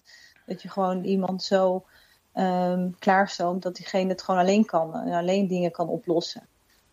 [0.46, 1.86] dat je gewoon iemand zo
[2.34, 4.96] ehm klaarstoomt dat diegene het gewoon alleen kan.
[4.96, 6.48] En alleen dingen kan oplossen.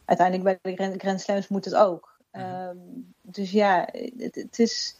[0.05, 2.19] Uiteindelijk bij de Grand, Slams moet het ook.
[2.31, 2.77] Ehm,
[3.21, 4.97] dus ja, het, het, is,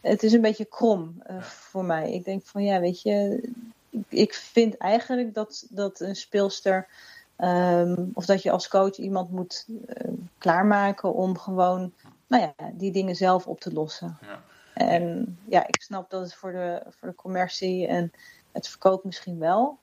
[0.00, 2.12] het is een beetje krom eh, voor mij.
[2.12, 3.48] Ik denk van ja, weet je,
[3.90, 6.88] ik, ik vind eigenlijk dat, dat een speelster.
[7.36, 11.92] Ehm, of dat je als coach iemand moet eh, klaarmaken om gewoon
[12.26, 14.18] nou ja, die dingen zelf op te lossen.
[14.20, 14.42] Ja.
[14.74, 18.12] En ja, ik snap dat het voor de, voor de commercie en
[18.52, 19.78] het verkoop misschien wel.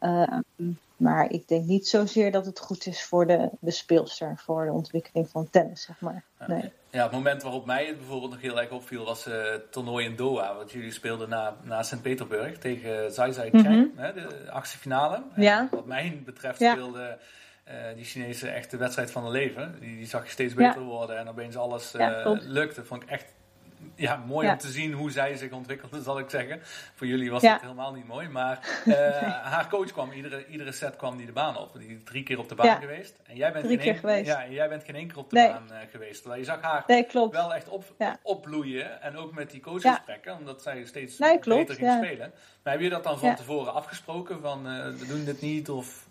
[0.00, 0.38] Uh,
[1.02, 4.72] maar ik denk niet zozeer dat het goed is voor de, de speelster, voor de
[4.72, 6.24] ontwikkeling van tennis, zeg maar.
[6.46, 6.72] Nee.
[6.90, 10.06] Ja, het moment waarop mij het bijvoorbeeld nog heel erg opviel was uh, het toernooi
[10.06, 10.54] in Doha.
[10.56, 13.92] Want jullie speelden na, na Sint-Petersburg tegen Zai Zai Cheng, -hmm.
[13.96, 15.22] hè, de achtste finale.
[15.36, 15.68] Ja.
[15.70, 16.72] wat mij betreft ja.
[16.72, 17.18] speelde
[17.68, 19.76] uh, die Chinese echt de wedstrijd van hun leven.
[19.80, 20.86] Die, die zag je steeds beter ja.
[20.86, 22.84] worden en opeens alles uh, lukte.
[22.84, 23.34] Vond ik echt
[23.94, 24.52] ja, mooi Ja.
[24.52, 26.60] om te zien hoe zij zich ontwikkelde, zal ik zeggen.
[26.94, 27.52] Voor jullie was Ja.
[27.52, 28.28] het helemaal niet mooi.
[28.28, 28.94] Maar eh,
[29.52, 31.72] haar coach kwam, iedere, iedere set kwam die de baan op.
[31.78, 32.74] Die is drie keer op de baan Ja.
[32.74, 33.18] geweest.
[33.26, 34.26] En jij bent Drie geen keer één- geweest.
[34.26, 35.48] Ja, jij bent geen één keer op de Nee.
[35.48, 36.20] baan eh, geweest.
[36.20, 37.84] Terwijl je zag haar Nee, wel echt op,
[38.22, 39.02] opbloeien.
[39.02, 42.32] En ook met die coachgesprekken, omdat zij steeds beter ging spelen.
[42.62, 44.40] Maar heb je dat dan van tevoren afgesproken?
[44.40, 45.70] Van eh, we doen dit niet?
[45.70, 46.08] Of,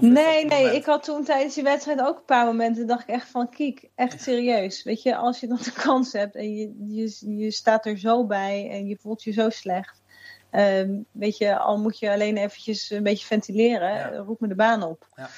[0.00, 0.74] Nee, nee, moment?
[0.74, 2.86] ik had toen tijdens die wedstrijd ook een paar momenten.
[2.86, 4.82] dacht ik echt van, kiek, echt serieus.
[4.82, 8.26] Weet je, als je dan de kans hebt en je, je, je staat er zo
[8.26, 10.02] bij en je voelt je zo slecht.
[10.50, 14.08] ehm, weet je, al moet je alleen eventjes een beetje ventileren, Ja.
[14.16, 15.06] roep me de baan op.
[15.14, 15.28] Ja.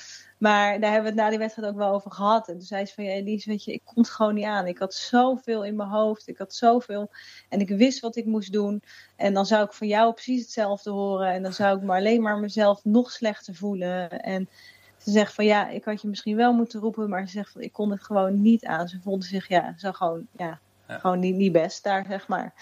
[0.42, 2.48] Maar daar hebben we het na die wedstrijd ook wel over gehad.
[2.48, 4.66] En toen zei ze van, ja, Elise, weet je, ik kon het gewoon niet aan.
[4.66, 7.10] Ik had zoveel in mijn hoofd, ik had zoveel.
[7.48, 8.82] En ik wist wat ik moest doen.
[9.16, 11.32] En dan zou ik van jou precies hetzelfde horen.
[11.32, 14.10] En dan zou ik maar alleen maar mezelf nog slechter voelen.
[14.10, 14.48] En
[14.96, 17.08] ze zegt van, ja, ik had je misschien wel moeten roepen.
[17.08, 18.88] Maar ze zegt van, ik kon het gewoon niet aan.
[18.88, 20.98] Ze voelde zich, ja, zo gewoon, ja, Ja.
[20.98, 22.54] gewoon niet, niet best daar, zeg maar.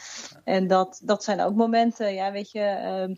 [0.45, 2.61] En dat, dat zijn ook momenten, ja, weet je...
[2.61, 3.14] ehm,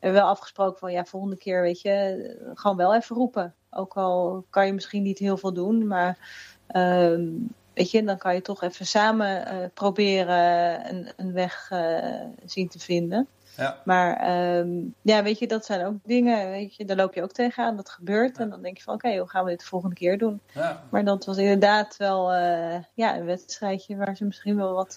[0.00, 3.54] hebben wel afgesproken van ja, volgende keer, weet je, gewoon wel even roepen.
[3.70, 6.18] Ook al kan je misschien niet heel veel doen, maar
[6.66, 7.28] ehm,
[7.74, 12.68] weet je, dan kan je toch even samen eh, proberen een, een weg eh, zien
[12.68, 13.28] te vinden.
[13.56, 13.80] Ja.
[13.84, 14.68] Maar ehm,
[15.02, 17.90] ja, weet je, dat zijn ook dingen, weet je, daar loop je ook tegenaan, dat
[17.90, 18.38] gebeurt.
[18.38, 20.40] En dan denk je van oké, hoe gaan we dit de volgende keer doen?
[20.52, 20.82] Ja.
[20.90, 24.96] Maar dat was inderdaad wel eh, ja, een wedstrijdje waar ze misschien wel wat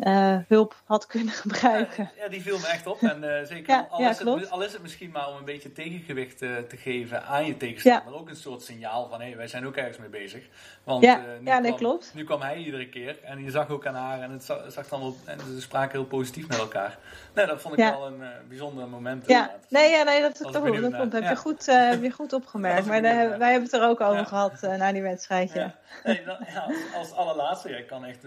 [0.00, 2.10] eh, hulp had kunnen gebruiken.
[2.18, 3.02] Ja, die viel me echt op.
[3.02, 4.50] En eh, zeker, Ja, al, ja, is het, klopt.
[4.50, 8.14] al is het misschien maar om een beetje tegengewicht eh, te geven aan je tegenstander.
[8.14, 10.44] Ook een soort signaal van, hé, wij zijn ook ergens mee bezig.
[10.84, 12.12] Want Ja, nu, nee, kwam, klopt.
[12.14, 14.88] nu kwam hij iedere keer en je zag ook aan haar en het zag, zag
[14.88, 16.98] dan wel, en ze spraken heel positief met elkaar.
[17.34, 19.26] Nee, dat vond ik wel een bijzonder moment.
[19.26, 21.00] Ja, nee, ja, nee dat, dat, ik dat, naar.
[21.22, 22.86] heb, je goed, heb je goed opgemerkt.
[22.90, 25.52] Maar daar, wij hebben het er ook over gehad eh, na die wedstrijd.
[25.52, 25.60] Ja.
[25.60, 25.74] Ja.
[26.04, 28.24] Nee, dan, ja, als, als allerlaatste, ik kan echt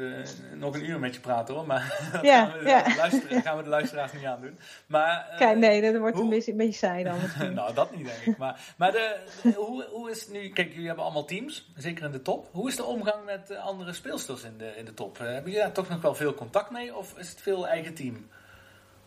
[0.54, 3.64] nog een uur met je praten hoor, maar Ja, gaan, we, de luisteraars- gaan we
[3.64, 4.60] de luisteraars niet aandoen.
[4.88, 7.54] Maar, eh, Kijk, nee, dat wordt hoe- een beetje, een beetje saai dan misschien.
[7.60, 8.38] nou, dat niet, denk ik.
[8.38, 10.50] Maar, maar de, de- hoe, hoe is het nu?
[10.50, 12.48] Kijk, jullie hebben allemaal teams, zeker in de top.
[12.52, 15.18] Hoe is de omgang met eh, andere speelsters in de, in de top?
[15.20, 16.96] Eh, hebben jullie daar toch nog wel veel contact mee?
[16.96, 18.28] Of is het veel eigen team?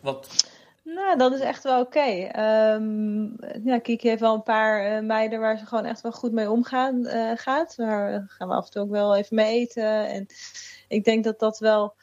[0.00, 0.28] Wat,
[0.82, 2.00] Nou, dat is echt wel oké.
[2.32, 3.22] Ehm,
[3.68, 7.04] ja, Kiki heeft wel een paar meiden waar ze gewoon echt wel goed mee omgaan
[7.34, 7.76] gaat.
[7.76, 10.08] Daar gaan we af en toe ook wel even mee eten.
[10.08, 10.26] En
[10.88, 11.94] ik denk dat dat wel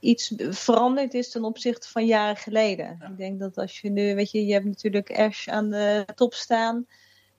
[0.00, 2.96] iets veranderd is ten opzichte van jaren geleden.
[3.00, 3.08] Ja.
[3.08, 6.34] Ik denk dat als je nu, weet je, je hebt natuurlijk Ash aan de top
[6.34, 6.86] staan.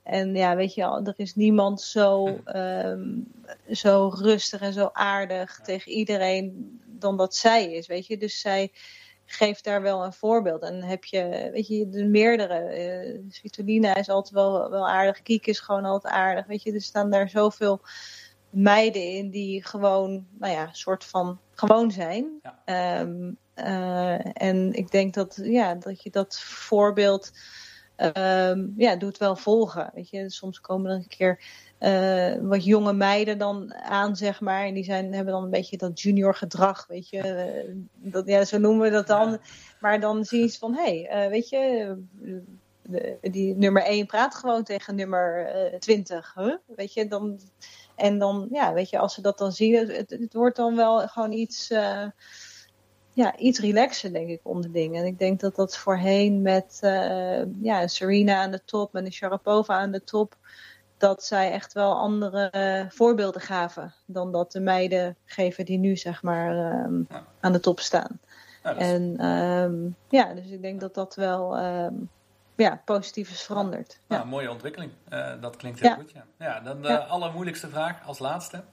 [0.04, 3.20] En ja, weet je, er is niemand zo, ehm,
[3.72, 8.18] zo rustig en zo aardig tegen iedereen dan dat zij is, weet je.
[8.18, 8.72] Dus zij
[9.26, 10.62] geeft daar wel een voorbeeld.
[10.62, 12.54] En heb je, weet je, de meerdere.
[12.54, 15.22] eh Svitolina is altijd wel, wel aardig.
[15.22, 16.72] Kiek is gewoon altijd aardig, weet je.
[16.72, 17.82] Er staan daar zoveel
[18.50, 22.40] meiden in die gewoon, nou ja, soort van gewoon zijn.
[22.42, 22.60] Ja.
[22.66, 27.32] Ehm, eh, en ik denk dat, ja, dat je dat voorbeeld
[27.96, 29.92] ehm, ja, doet wel volgen.
[29.94, 31.40] Weet je, soms komen er een keer
[31.78, 34.66] eh, wat jonge meiden dan aan, zeg maar.
[34.66, 37.20] En die zijn, hebben dan een beetje dat junior gedrag, weet je.
[37.22, 39.32] Eh, dat, ja, zo noemen we dat dan.
[39.32, 39.40] Ja.
[39.80, 41.96] Maar dan zie je van, hé, hey, weet je,
[42.82, 46.34] de- die nummer 1 praat gewoon tegen nummer eh 20.
[46.36, 46.56] Huh?
[46.66, 47.40] Weet je, dan,
[47.98, 51.08] en dan, ja, weet je, als ze dat dan zien, het, het wordt dan wel
[51.08, 52.06] gewoon iets, eh,
[53.14, 54.96] ja, iets relaxer, denk ik, onderling.
[54.96, 59.12] En ik denk dat dat voorheen met eh, ja, Serena aan de top en de
[59.12, 60.36] Sharapova aan de top,
[60.98, 65.96] dat zij echt wel andere eh, voorbeelden gaven dan dat de meiden geven die nu,
[65.96, 67.26] zeg maar, ehm, Ja.
[67.40, 68.20] aan de top staan.
[68.64, 69.76] is- En ehm,
[70.10, 71.94] ja, dus ik denk dat dat wel ehm,
[72.58, 74.00] ja, positief is veranderd.
[74.08, 74.28] nou, Ja.
[74.28, 74.92] mooie ontwikkeling.
[75.10, 75.96] Eh, dat klinkt heel Ja.
[75.96, 76.24] goed, ja.
[76.40, 76.96] Ja, dan de Ja.
[76.98, 78.64] allermoeilijkste vraag als laatste.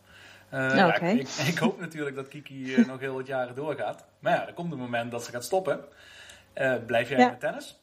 [0.49, 1.07] Eh, Nou, oké.
[1.07, 4.05] ik, ik hoop natuurlijk dat Kiki eh, nog heel wat jaren doorgaat.
[4.19, 5.81] Maar ja, er komt een moment dat ze gaat stoppen.
[6.53, 7.81] Eh, blijf jij de tennis?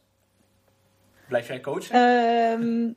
[1.28, 1.96] Blijf jij coachen?
[1.96, 2.92] Ehm,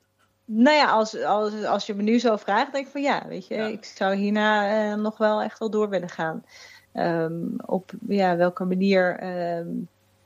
[0.45, 3.47] nou ja, als, als, als je me nu zo vraagt, denk ik van ja, weet
[3.47, 6.45] je, ik zou hierna eh, nog wel echt wel door willen gaan.
[6.93, 7.35] Ehm,
[7.67, 9.67] op ja, welke manier, ehm,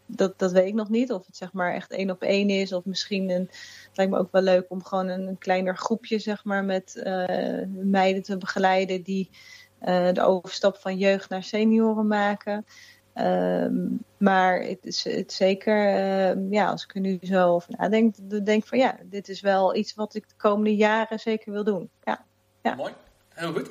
[0.09, 1.13] dat, dat weet ik nog niet.
[1.13, 3.49] Of het zeg maar echt één op één is, of misschien een,
[3.89, 7.67] het lijkt me ook wel leuk om gewoon een, kleiner groepje zeg maar met eh,
[7.69, 9.31] meiden te begeleiden die
[9.79, 12.65] eh, de overstap van jeugd naar senioren maken.
[13.13, 13.87] Ehm,
[14.17, 18.45] maar het is het zeker, ehm, ja, als ik er nu zo over nadenk, dan
[18.45, 21.65] denk ik van ja, dit is wel iets wat ik de komende jaren zeker wil
[21.65, 21.91] doen.
[22.03, 22.25] Ja,
[22.63, 22.75] ja.
[22.75, 22.93] Mooi,
[23.29, 23.71] heel goed.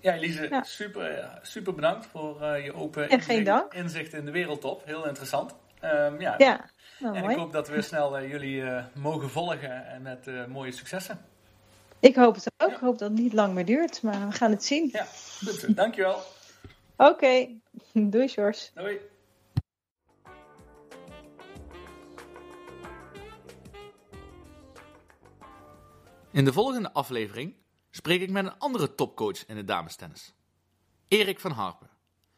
[0.00, 0.62] Ja, Elise, Ja.
[0.62, 3.74] super, super bedankt voor eh, je open Ja, geen inzicht, dank.
[3.74, 4.84] inzicht in de wereldtop.
[4.84, 5.54] Heel interessant.
[5.80, 6.34] Ehm, ja.
[6.38, 6.70] ja.
[6.98, 7.34] Nou, en mooi.
[7.34, 11.18] ik hoop dat we snel eh, jullie eh, mogen volgen en met eh, mooie successen.
[12.00, 12.68] Ik hoop het ook.
[12.68, 12.74] Ja.
[12.74, 14.88] Ik hoop dat het niet lang meer duurt, maar we gaan het zien.
[14.92, 15.06] Ja,
[15.44, 15.76] goed.
[15.76, 16.22] Dankjewel.
[16.96, 17.48] Oké,
[17.92, 18.70] doei Sjors.
[18.74, 18.98] Doei.
[26.32, 27.54] In de volgende aflevering
[27.90, 30.34] spreek ik met een andere topcoach in de damestennis.
[31.08, 31.90] Erik van Harpen.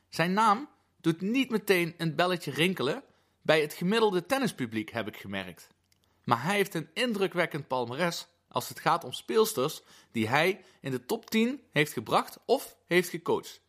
[0.08, 0.68] Zijn naam
[1.00, 3.02] doet niet meteen een belletje rinkelen
[3.42, 5.68] bij het gemiddelde tennispubliek, heb ik gemerkt.
[6.24, 11.04] Maar hij heeft een indrukwekkend palmares als het gaat om speelsters die hij in de
[11.04, 13.60] top 10 heeft gebracht of heeft gecoacht.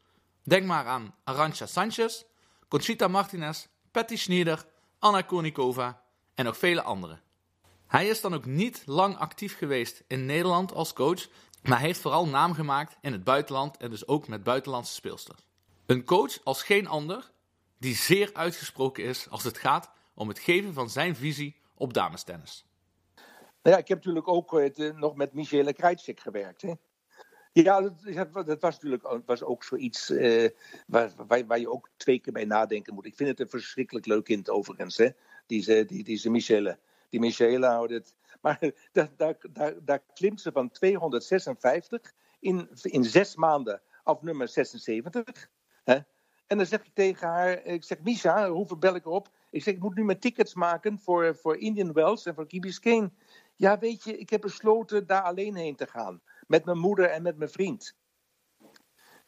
[0.43, 2.23] Denk maar aan Arantxa Sanchez,
[2.67, 4.65] Conchita Martinez, Patty Schnieder,
[4.99, 6.03] Anna Kournikova
[6.35, 7.21] en nog vele anderen.
[7.87, 11.27] Hij is dan ook niet lang actief geweest in Nederland als coach,
[11.63, 15.47] maar heeft vooral naam gemaakt in het buitenland en dus ook met buitenlandse speelsters.
[15.85, 17.31] Een coach als geen ander,
[17.77, 22.65] die zeer uitgesproken is als het gaat om het geven van zijn visie op damestennis.
[23.61, 26.61] Nou ja, ik heb natuurlijk ook uh, nog met Michele Krajcik gewerkt.
[26.61, 26.73] Hè?
[27.51, 30.49] Ja, dat, dat, was natuurlijk was ook zoiets uh,
[30.87, 31.11] waar,
[31.47, 33.05] waar, je ook twee keer bij nadenken moet.
[33.05, 35.09] Ik vind het een verschrikkelijk leuk kind overigens, hè?
[35.45, 36.77] Die, die, die.
[37.13, 38.15] Die Michele houdt.
[38.41, 38.59] Maar
[38.91, 45.49] daar, daar, daar, daar klimt ze van 256 in, in zes maanden af nummer 76.
[45.83, 45.99] Hè?
[46.47, 49.29] En dan zeg ik tegen haar, ik zeg, Misha, hoeveel bel ik erop?
[49.49, 52.59] Ik zeg, ik moet nu mijn tickets maken voor, voor Indian Wells en voor Key
[52.59, 53.11] Biscayne.
[53.55, 56.21] Ja, weet je, ik heb besloten daar alleen heen te gaan.
[56.47, 57.95] Met mijn moeder en met mijn vriend.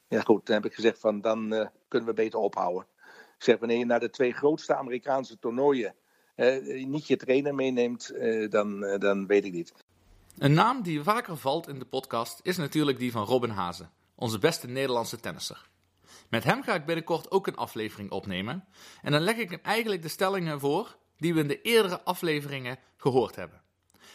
[0.07, 2.87] Ja, goed, dan heb ik gezegd van, dan uh, kunnen we beter ophouden.
[3.37, 5.95] Ik zeg, wanneer je naar de twee grootste Amerikaanse toernooien
[6.35, 9.73] uh, niet je trainer meeneemt, uh, dan, dan weet ik niet.
[10.37, 14.39] Een naam die vaker valt in de podcast is natuurlijk die van Robin Hazen, onze
[14.39, 15.69] beste Nederlandse tennisser.
[16.29, 18.65] Met hem ga ik binnenkort ook een aflevering opnemen.
[19.01, 22.77] En dan leg ik hem eigenlijk de stellingen voor die we in de eerdere afleveringen
[22.97, 23.61] gehoord hebben.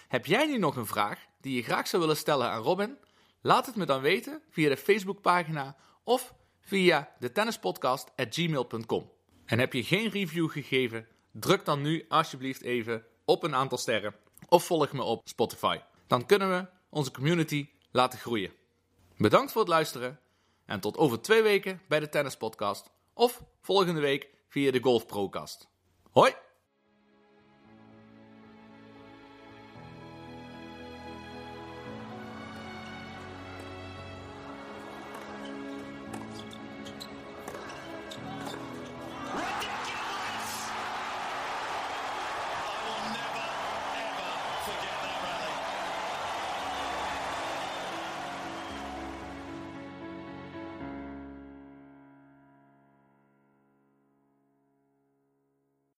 [0.09, 2.99] Heb jij nu nog een vraag die je graag zou willen stellen aan Robin?
[3.41, 9.11] Laat het me dan weten via de Facebookpagina of via de tennispodcast.gmail.com.
[9.45, 11.07] En heb je geen review gegeven?
[11.33, 14.14] Druk dan nu alsjeblieft even op een aantal sterren
[14.49, 15.78] of volg me op Spotify.
[16.07, 18.53] Dan kunnen we onze community laten groeien.
[19.16, 20.20] Bedankt voor het luisteren
[20.66, 25.07] en tot over twee weken bij de Tennis Podcast of volgende week via de Golf
[25.07, 25.68] Procast.
[26.11, 26.49] Hoi!